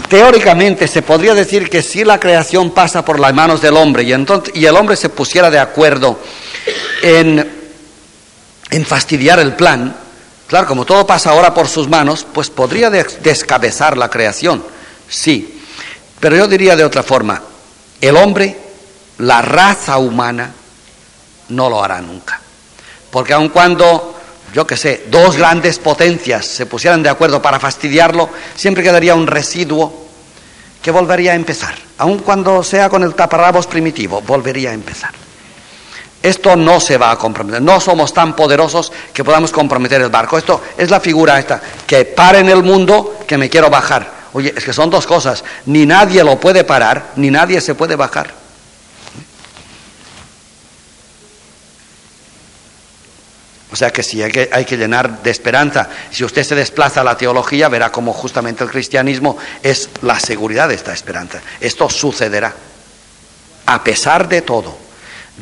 [0.08, 4.14] teóricamente se podría decir que si la creación pasa por las manos del hombre y,
[4.14, 6.20] entonces, y el hombre se pusiera de acuerdo
[7.02, 7.72] en,
[8.70, 9.96] en fastidiar el plan,
[10.48, 14.64] claro, como todo pasa ahora por sus manos, pues podría descabezar la creación,
[15.10, 15.57] sí.
[16.20, 17.42] Pero yo diría de otra forma,
[18.02, 18.56] el hombre,
[19.20, 20.52] la raza humana,
[21.50, 22.40] no lo hará nunca.
[23.12, 24.16] Porque aun cuando,
[24.54, 29.28] yo qué sé, dos grandes potencias se pusieran de acuerdo para fastidiarlo, siempre quedaría un
[29.28, 30.08] residuo
[30.82, 31.76] que volvería a empezar.
[32.00, 35.12] Aun cuando sea con el taparrabos primitivo, volvería a empezar.
[36.22, 37.62] Esto no se va a comprometer.
[37.62, 40.38] No somos tan poderosos que podamos comprometer el barco.
[40.38, 44.17] Esto es la figura esta, que pare en el mundo que me quiero bajar.
[44.34, 45.44] Oye, es que son dos cosas.
[45.66, 48.34] Ni nadie lo puede parar, ni nadie se puede bajar.
[53.72, 55.90] O sea que sí, hay que, llenar de esperanza.
[56.10, 60.70] Si usted se desplaza a la teología, verá cómo justamente el cristianismo es la seguridad
[60.70, 61.42] de esta esperanza.
[61.60, 62.56] Esto sucederá,
[63.66, 64.78] a pesar de todo.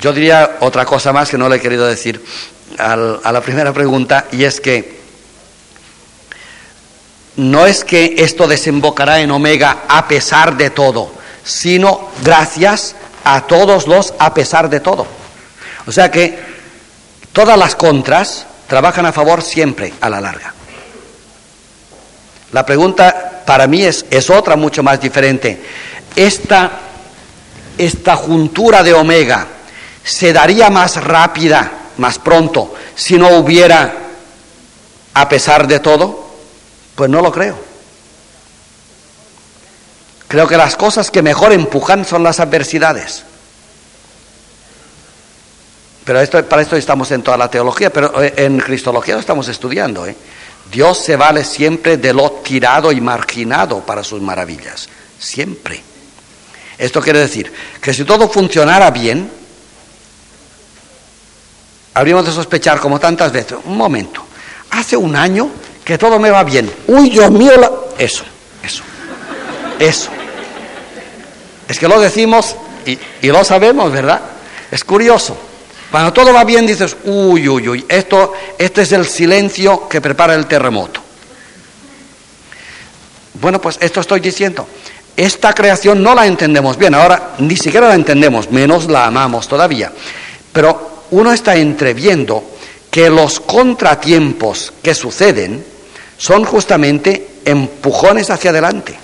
[0.02, 2.26] Yo diría otra cosa más que no le he querido decir
[2.78, 2.98] a
[3.32, 5.05] la primera pregunta, y es que
[7.38, 11.12] no es que esto desembocará en omega a pesar de todo,
[11.44, 15.06] sino gracias a todos los a pesar de todo.
[15.88, 16.38] O sea que
[17.34, 20.54] todas las contras trabajan a favor siempre a la larga.
[22.52, 25.62] La pregunta para mí es, es otra mucho más diferente.
[26.16, 26.72] Esta,
[27.78, 29.48] esta juntura de omega
[30.04, 33.94] se daría más rápida, más pronto, si no hubiera
[35.14, 36.25] a pesar de todo.
[36.96, 37.58] Pues no lo creo.
[40.28, 43.24] Creo que las cosas que mejor empujan son las adversidades.
[46.04, 49.48] Pero esto, para esto estamos en toda la teología, pero eh, en Cristología lo estamos
[49.48, 50.06] estudiando.
[50.06, 50.16] ¿eh?
[50.72, 54.88] Dios se vale siempre de lo tirado y marginado para sus maravillas.
[55.20, 55.82] Siempre.
[56.78, 59.32] Esto quiere decir que si todo funcionara bien,
[61.94, 64.26] habríamos de sospechar como tantas veces, un momento,
[64.72, 65.50] hace un año
[65.86, 66.70] que todo me va bien.
[66.88, 67.52] Uy, Dios mío,
[67.98, 68.24] eso,
[68.64, 68.84] eso,
[69.78, 70.10] eso.
[71.70, 72.56] Es que lo decimos
[72.86, 74.20] y, lo sabemos, ¿verdad?
[74.72, 75.38] Es curioso.
[75.92, 80.34] Cuando todo va bien dices, uy, uy, uy, esto, este es el silencio que prepara
[80.34, 81.02] el terremoto.
[83.36, 84.68] Bueno, pues esto estoy diciendo.
[85.16, 89.92] Esta creación no la entendemos bien, ahora ni siquiera la entendemos, menos la amamos todavía.
[90.52, 92.44] Pero uno está entreviendo
[92.90, 95.75] que los contratiempos que suceden
[96.18, 98.98] son justamente empujones hacia adelante.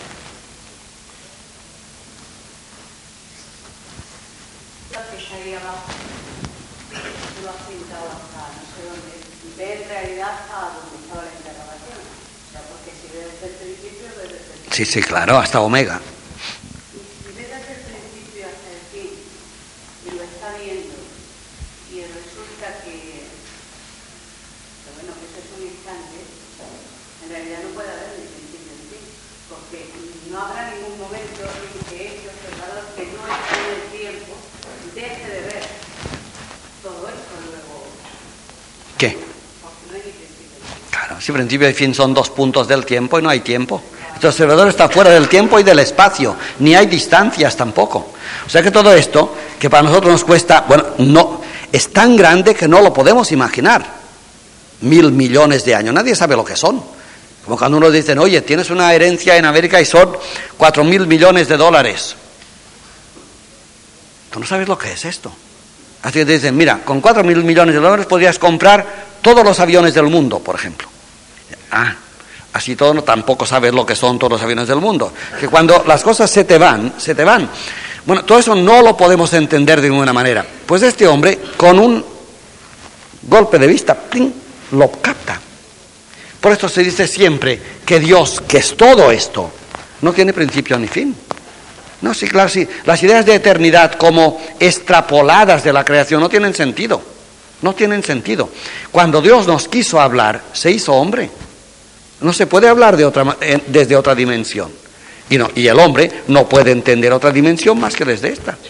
[14.72, 16.00] Sí, sí, claro, hasta Omega.
[16.00, 20.96] Y si ves desde el principio hasta el fin y lo está viendo
[21.92, 28.16] y resulta que, que bueno, que eso es un instante, en realidad no puede haber
[28.16, 29.06] ni principio ni fin,
[29.52, 29.92] porque
[30.32, 34.34] no habrá ningún momento en que ese observador que no está en el tiempo
[34.96, 35.68] deje de ver
[36.82, 37.92] todo esto luego.
[39.02, 39.18] ¿Qué?
[40.92, 43.82] Claro, si principio y fin son dos puntos del tiempo y no hay tiempo.
[44.14, 48.12] Este observador está fuera del tiempo y del espacio, ni hay distancias tampoco.
[48.46, 51.42] O sea que todo esto, que para nosotros nos cuesta, bueno, no,
[51.72, 53.84] es tan grande que no lo podemos imaginar.
[54.82, 56.84] Mil millones de años, nadie sabe lo que son.
[57.44, 60.16] Como cuando uno dice, oye, tienes una herencia en América y son
[60.58, 62.16] cuatro mil millones de dólares.
[64.30, 65.34] Tú no sabes lo que es esto.
[66.04, 68.86] Así que dicen, mira, con cuatro mil millones de dólares podrías comprar
[69.22, 70.88] todos los aviones del mundo, por ejemplo.
[71.72, 71.96] Ah,
[72.54, 75.14] así todo no, tampoco sabes lo que son todos los aviones del mundo.
[75.40, 77.50] Que cuando las cosas se te van, se te van.
[78.06, 80.46] Bueno, todo eso no lo podemos entender de ninguna manera.
[80.66, 82.04] Pues este hombre, con un
[83.24, 84.34] golpe de vista, ¡pling!
[84.72, 85.40] lo capta.
[86.40, 89.52] Por esto se dice siempre que Dios, que es todo esto,
[90.02, 91.16] no tiene principio ni fin.
[92.02, 92.68] No, sí, claro, sí.
[92.86, 97.02] Las ideas de eternidad como extrapoladas de la creación no tienen sentido.
[97.62, 98.50] No tienen sentido.
[98.92, 101.30] Cuando Dios nos quiso hablar, se hizo hombre.
[102.22, 104.72] No se puede hablar de otra, eh, desde otra dimensión.
[105.30, 108.58] Y, no, y el hombre no puede entender otra dimensión más que desde esta.
[108.58, 108.68] Pero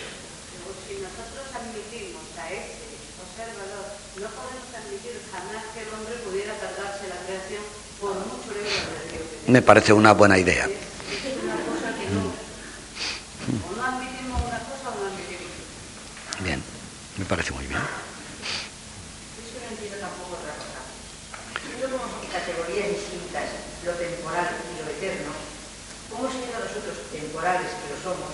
[0.88, 2.86] si nosotros admitimos a ese
[3.18, 3.86] observador,
[4.20, 7.64] no podemos admitir jamás que el hombre pudiera cargarse la creación
[8.00, 9.52] por mucho libre albedrío que tenga.
[9.52, 10.66] Me parece una buena idea.
[10.66, 12.30] Esa es una cosa que no.
[13.52, 16.44] O no admitimos una cosa o no admitimos otra.
[16.46, 16.62] Bien,
[17.22, 17.78] me parece muy bien.
[17.78, 20.82] Eso no entiendo tampoco otra cosa.
[21.70, 23.46] Nosotros somos categorías distintas,
[23.86, 25.30] lo temporal y lo eterno.
[26.10, 28.34] ¿Cómo siendo nosotros temporales que lo somos,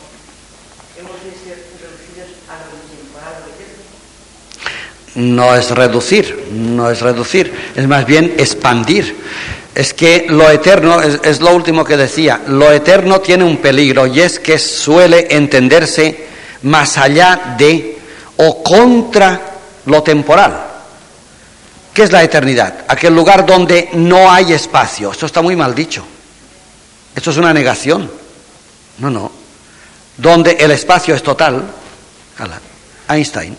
[0.96, 3.84] hemos de ser reducidos a lo temporal o eterno?
[5.20, 9.20] No es reducir, no es reducir, es más bien expandir.
[9.76, 14.08] Es que lo eterno, es, es lo último que decía, lo eterno tiene un peligro
[14.08, 16.26] y es que suele entenderse
[16.64, 17.97] más allá de
[18.38, 19.40] o contra
[19.86, 20.66] lo temporal.
[21.94, 22.86] ¿Qué es la eternidad?
[22.88, 25.12] Aquel lugar donde no hay espacio.
[25.12, 26.06] Esto está muy mal dicho.
[27.16, 28.10] Esto es una negación.
[29.00, 29.32] No, no.
[30.18, 31.64] Donde el espacio es total.
[33.10, 33.58] Einstein.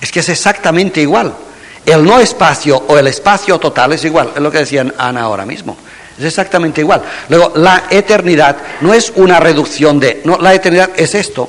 [0.00, 1.34] Es que es exactamente igual.
[1.84, 4.30] El no espacio o el espacio total es igual.
[4.34, 5.76] Es lo que decía Ana ahora mismo.
[6.16, 7.02] Es exactamente igual.
[7.28, 10.22] Luego, la eternidad no es una reducción de...
[10.24, 11.48] No, la eternidad es esto.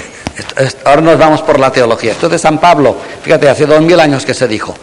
[0.85, 2.11] Ahora nos vamos por la teología.
[2.11, 2.95] Esto San Pablo.
[3.23, 4.75] Fíjate, hace dos mil años que se dijo.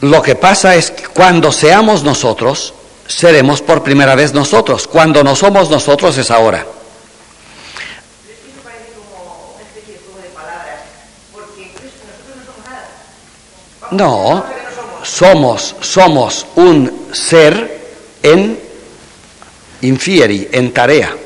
[0.00, 2.74] Lo que pasa es que cuando seamos nosotros,
[3.06, 4.86] seremos por primera vez nosotros.
[4.86, 6.66] Cuando no somos nosotros es ahora.
[13.90, 14.44] No
[15.04, 17.80] somos, somos un ser
[18.22, 18.58] en
[19.82, 21.16] infieri, en tarea.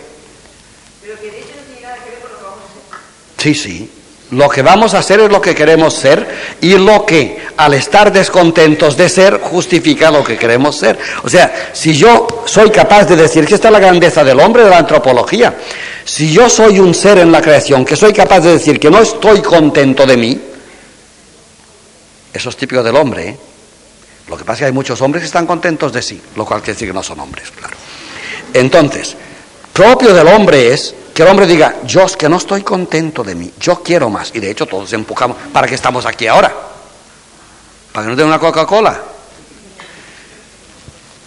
[1.00, 3.00] Pero que de hecho no tiene nada que ver con lo que vamos a hacer.
[3.40, 3.90] Sí, sí.
[4.32, 6.28] Lo que vamos a hacer es lo que queremos ser
[6.60, 10.98] y lo que al estar descontentos de ser justifica lo que queremos ser.
[11.24, 14.62] O sea, si yo soy capaz de decir que esta es la grandeza del hombre
[14.62, 15.56] de la antropología,
[16.04, 19.00] si yo soy un ser en la creación que soy capaz de decir que no
[19.00, 20.40] estoy contento de mí,
[22.32, 23.28] eso es típico del hombre.
[23.30, 23.38] ¿eh?
[24.28, 26.60] Lo que pasa es que hay muchos hombres que están contentos de sí, lo cual
[26.60, 27.76] quiere decir que no son hombres, claro.
[28.52, 29.16] Entonces,
[29.72, 33.34] propio del hombre es que el hombre diga, yo es que no estoy contento de
[33.34, 34.30] mí, yo quiero más.
[34.34, 36.70] Y de hecho todos empujamos, ¿para qué estamos aquí ahora?
[37.92, 39.00] para que no tenga una Coca-Cola.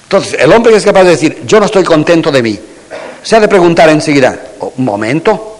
[0.04, 2.60] Entonces, el hombre que es capaz de decir, yo no estoy contento de mí,
[3.22, 5.58] se ha de preguntar enseguida, oh, un momento,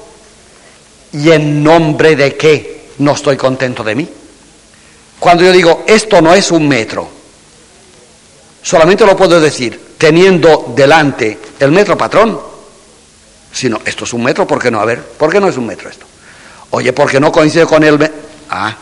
[1.14, 4.08] ¿y en nombre de qué no estoy contento de mí?
[5.20, 7.08] Cuando yo digo, esto no es un metro,
[8.62, 12.40] solamente lo puedo decir teniendo delante el metro patrón,
[13.54, 14.82] sino, esto es un metro, ¿por qué no?
[14.82, 16.06] A ver, ¿por qué no es un metro esto?
[16.72, 18.12] Oye, porque no coincide con el...
[18.50, 18.76] Ah,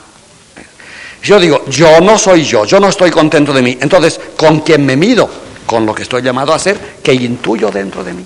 [1.21, 3.77] yo digo, yo no soy yo, yo no estoy contento de mí.
[3.79, 5.29] Entonces, ¿con quién me mido?
[5.71, 8.25] con lo que estoy llamado a ser, que intuyo dentro de mí.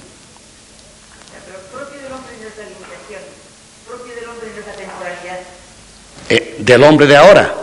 [1.45, 3.21] Pero propio del hombre no es la limitación,
[3.85, 5.39] propio del hombre no es la temporalidad.
[6.29, 7.53] Eh, del hombre de ahora,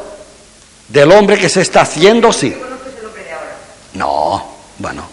[0.87, 2.57] del hombre que se está haciendo, sí.
[3.95, 5.09] No, bueno.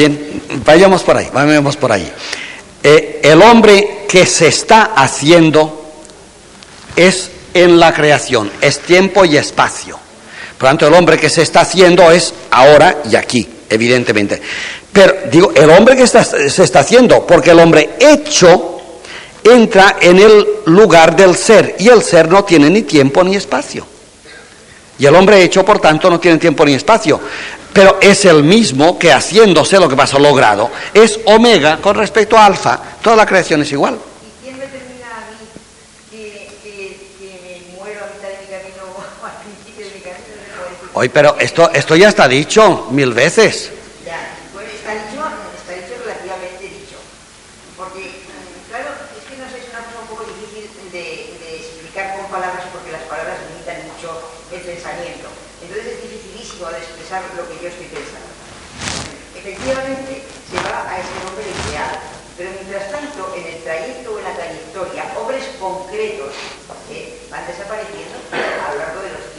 [0.00, 2.10] Bien, vayamos por ahí, vayamos por ahí.
[2.82, 5.92] Eh, el hombre que se está haciendo
[6.96, 9.98] es en la creación, es tiempo y espacio.
[10.56, 14.40] Por tanto, el hombre que se está haciendo es ahora y aquí, evidentemente.
[14.90, 18.80] Pero digo, el hombre que se está haciendo, porque el hombre hecho
[19.44, 23.86] entra en el lugar del ser y el ser no tiene ni tiempo ni espacio.
[24.98, 27.20] Y el hombre hecho, por tanto, no tiene tiempo ni espacio.
[27.72, 30.70] Pero es el mismo que haciéndose lo que pasa logrado.
[30.92, 32.80] Es omega con respecto a alfa.
[33.02, 33.98] Toda la creación es igual.
[40.92, 43.72] Hoy, pero esto, esto ya está dicho mil veces.
[44.04, 44.20] Ya,
[44.52, 47.00] pues está dicho, está dicho relativamente dicho.
[47.72, 48.20] Porque,
[48.68, 52.26] claro, es que no sé, es una cosa un poco difícil de, de explicar con
[52.28, 54.12] palabras porque las palabras limitan mucho
[54.50, 55.32] el pensamiento.
[55.64, 58.28] Entonces es dificilísimo de expresar lo que yo estoy pensando.
[59.40, 61.96] Efectivamente, se va a ese nombre ideal,
[62.36, 66.36] pero mientras tanto, en el trayecto o en la trayectoria, hombres concretos
[66.92, 69.30] eh, van desapareciendo a lo largo de los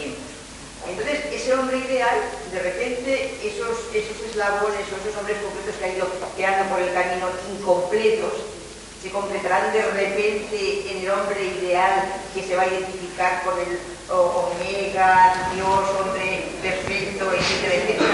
[0.88, 2.18] entonces, ese hombre ideal,
[2.52, 6.94] de repente, esos, esos eslabones o esos hombres concretos que han ido quedando por el
[6.94, 8.34] camino incompletos,
[9.02, 13.80] se completarán de repente en el hombre ideal que se va a identificar con el
[14.10, 18.12] omega, Dios, hombre perfecto, etcétera, etcétera.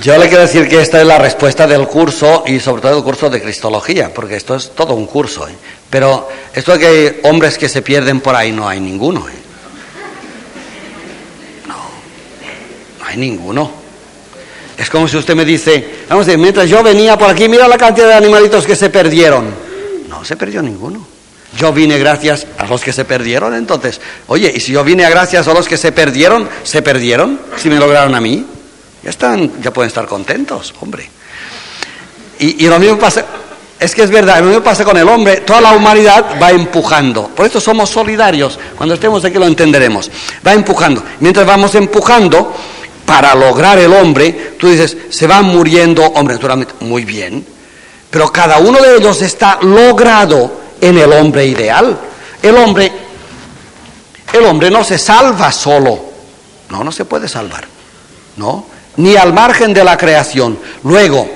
[0.00, 3.04] Yo le quiero decir que esta es la respuesta del curso y sobre todo del
[3.04, 5.48] curso de Cristología, porque esto es todo un curso.
[5.48, 5.54] ¿eh?
[5.88, 9.26] Pero esto de que hay hombres que se pierden por ahí, no hay ninguno.
[9.28, 9.32] ¿eh?
[11.66, 13.70] No, no hay ninguno.
[14.76, 17.66] Es como si usted me dice, vamos a decir, mientras yo venía por aquí, mira
[17.66, 19.46] la cantidad de animalitos que se perdieron.
[20.08, 21.06] No se perdió ninguno.
[21.56, 25.10] Yo vine gracias a los que se perdieron, entonces, oye, y si yo vine a
[25.10, 27.40] gracias a los que se perdieron, ¿se perdieron?
[27.56, 28.44] Si me lograron a mí,
[29.02, 31.10] ya están, ya pueden estar contentos, hombre.
[32.40, 33.24] Y, lo mismo pasa,
[33.80, 37.28] es que es verdad, lo mismo pasa con el hombre, toda la humanidad va empujando.
[37.28, 40.10] Por eso somos solidarios, cuando estemos aquí lo entenderemos.
[40.46, 41.02] Va empujando.
[41.18, 42.54] Mientras vamos empujando,
[43.04, 47.44] para lograr el hombre, tú dices, se van muriendo, hombre, naturalmente, muy bien,
[48.10, 51.98] pero cada uno de ellos está logrado en el hombre ideal.
[52.42, 52.92] El hombre,
[54.32, 55.98] el hombre no se salva solo,
[56.68, 57.66] no, no se puede salvar,
[58.36, 58.66] no,
[58.98, 60.58] ni al margen de la creación.
[60.84, 61.28] Luego,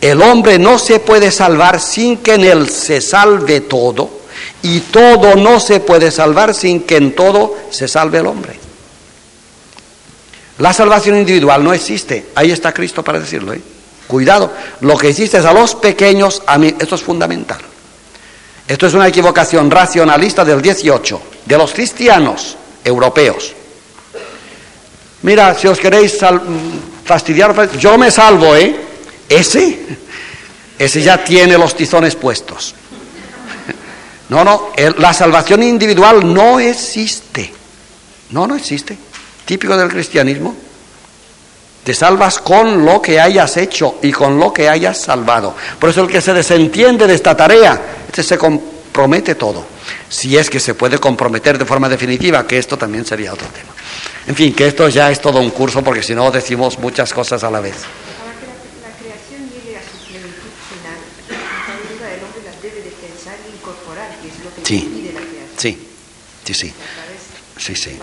[0.00, 4.20] el hombre no se puede salvar sin que en él se salve todo
[4.62, 8.58] y todo no se puede salvar sin que en todo se salve el hombre.
[10.58, 12.26] La salvación individual no existe.
[12.34, 13.54] Ahí está Cristo para decirlo.
[13.54, 13.62] ¿eh?
[14.06, 17.60] Cuidado, lo que existe es a los pequeños, a mí, esto es fundamental.
[18.68, 23.54] Esto es una equivocación racionalista del 18, de los cristianos europeos.
[25.22, 26.18] Mira, si os queréis
[27.10, 28.76] fastidiar, yo me salvo, ¿eh?
[29.28, 29.80] Ese,
[30.78, 32.72] ese ya tiene los tizones puestos.
[34.28, 34.68] No, no,
[34.98, 37.52] la salvación individual no existe.
[38.30, 38.96] No, no existe.
[39.44, 40.54] Típico del cristianismo.
[41.82, 45.56] Te salvas con lo que hayas hecho y con lo que hayas salvado.
[45.80, 49.66] Por eso el que se desentiende de esta tarea, este se compromete todo.
[50.10, 53.72] Si es que se puede comprometer de forma definitiva, que esto también sería otro tema.
[54.26, 57.42] En fin, que esto ya es todo un curso porque si no decimos muchas cosas
[57.44, 57.76] a la vez.
[64.64, 65.12] Sí,
[65.56, 65.78] sí,
[66.44, 66.74] sí, sí.
[67.56, 67.98] Sí, sí.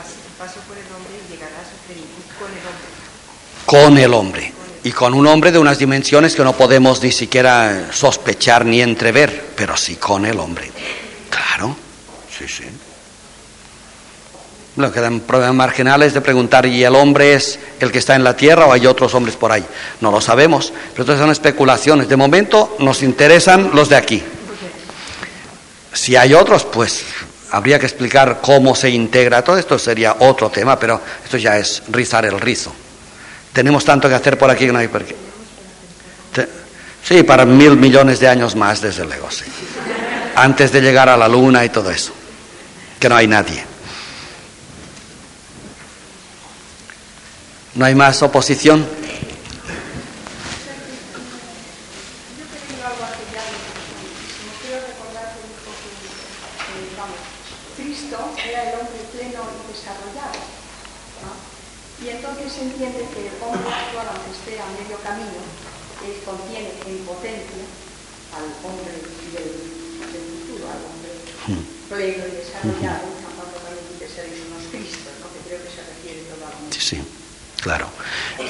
[3.66, 4.54] Con el hombre.
[4.84, 9.54] Y con un hombre de unas dimensiones que no podemos ni siquiera sospechar ni entrever,
[9.56, 10.72] pero sí con el hombre.
[11.30, 11.76] Claro,
[12.38, 12.64] sí, sí.
[14.78, 18.24] Lo que dan pruebas marginales de preguntar, ¿y el hombre es el que está en
[18.24, 19.66] la tierra o hay otros hombres por ahí?
[20.02, 22.08] No lo sabemos, pero todas son especulaciones.
[22.08, 24.24] De momento nos interesan los de aquí.
[25.94, 27.06] Si hay otros, pues
[27.52, 29.44] habría que explicar cómo se integra.
[29.44, 32.72] Todo esto sería otro tema, pero esto ya es rizar el rizo.
[33.52, 35.16] Tenemos tanto que hacer por aquí que no hay por qué.
[37.04, 39.46] Sí, para mil millones de años más, desde luego, sí.
[40.36, 42.12] Antes de llegar a la luna y todo eso.
[43.00, 43.64] Que no hay nadie.
[47.76, 48.88] ¿No hay más oposición?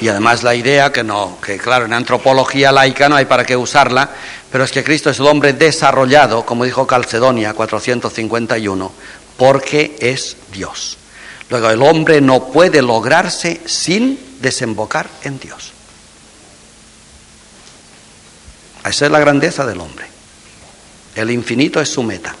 [0.08, 3.54] Y además la idea que no, que claro, en antropología laica no hay para qué
[3.54, 4.08] usarla,
[4.50, 8.90] pero es que Cristo es el hombre desarrollado, como dijo Calcedonia 451,
[9.36, 10.96] porque es Dios.
[11.50, 15.72] Luego el hombre no puede lograrse sin desembocar en Dios.
[18.86, 20.06] Esa es la grandeza del hombre.
[21.16, 22.34] El infinito es su meta.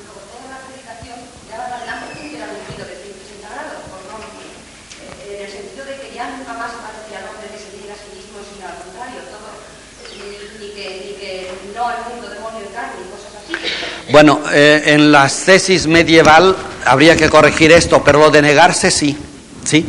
[14.10, 16.56] Bueno, eh, en la tesis medieval
[16.86, 19.16] habría que corregir esto, pero lo de negarse sí,
[19.64, 19.84] sí.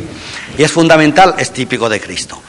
[0.58, 2.40] Y es fundamental, es típico de Cristo.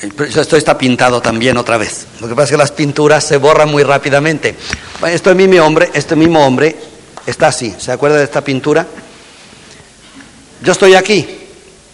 [0.00, 2.06] Eh, esto está pintado también otra vez.
[2.20, 4.54] Lo que pasa es que las pinturas se borran muy rápidamente.
[5.06, 6.76] Este mismo hombre, este mismo hombre
[7.26, 7.74] está así.
[7.78, 8.86] ¿Se acuerda de esta pintura?
[10.62, 11.26] Yo estoy aquí.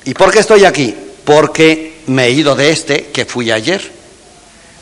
[0.05, 0.95] ¿Y por qué estoy aquí?
[1.25, 4.04] Porque me he ido de este que fui ayer.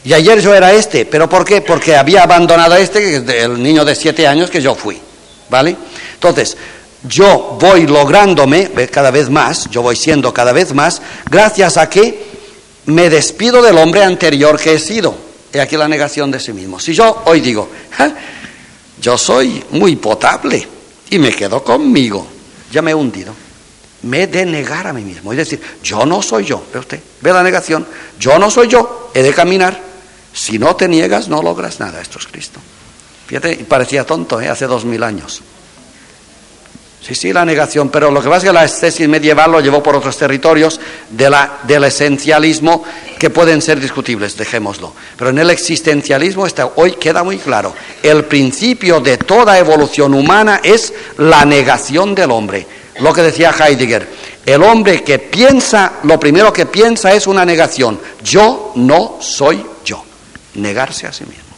[0.05, 1.61] Y ayer yo era este, ¿pero por qué?
[1.61, 4.99] Porque había abandonado a este, el niño de siete años que yo fui,
[5.49, 5.77] ¿vale?
[6.15, 6.57] Entonces,
[7.05, 12.25] yo voy lográndome cada vez más, yo voy siendo cada vez más, gracias a que
[12.87, 15.15] me despido del hombre anterior que he sido.
[15.53, 16.81] Y aquí la negación de sí mismo.
[16.81, 17.69] Si yo hoy digo,
[19.01, 20.67] yo soy muy potable
[21.11, 22.27] y me quedo conmigo,
[22.73, 23.35] ya me he hundido.
[24.03, 25.33] Me he de negar a mí mismo.
[25.33, 26.65] Es decir, yo no soy yo.
[26.73, 27.01] ¿Ve usted?
[27.21, 27.87] ¿Ve la negación?
[28.19, 29.11] Yo no soy yo.
[29.15, 29.92] He de caminar
[30.33, 32.01] si no te niegas, no logras nada.
[32.01, 32.61] Esto es Cristo.
[33.27, 34.49] Fíjate, parecía tonto, ¿eh?
[34.49, 35.43] hace dos mil años.
[37.01, 39.83] Sí, sí, la negación, pero lo que pasa es que la tesis medieval lo llevó
[39.83, 40.79] por otros territorios
[41.11, 42.85] de la, del esencialismo
[43.19, 44.93] que pueden ser discutibles, dejémoslo.
[45.17, 50.61] Pero en el existencialismo está, hoy queda muy claro, el principio de toda evolución humana
[50.63, 52.67] es la negación del hombre.
[53.01, 54.09] Lo que decía Heidegger,
[54.47, 57.99] el hombre que piensa, lo primero que piensa es una negación.
[58.23, 59.65] Yo no soy
[60.55, 61.53] negarse a sí mismo.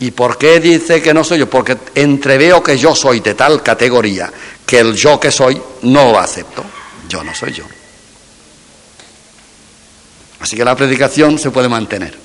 [0.00, 1.48] ¿Y por qué dice que no soy yo?
[1.48, 4.30] Porque entreveo que yo soy de tal categoría
[4.66, 6.64] que el yo que soy no lo acepto.
[7.08, 7.64] Yo no soy yo.
[10.40, 12.18] Así que la predicación se puede mantener.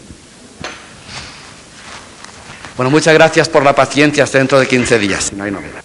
[2.75, 5.83] Bueno, muchas gracias por la paciencia hasta dentro de 15 días, si no hay novedad.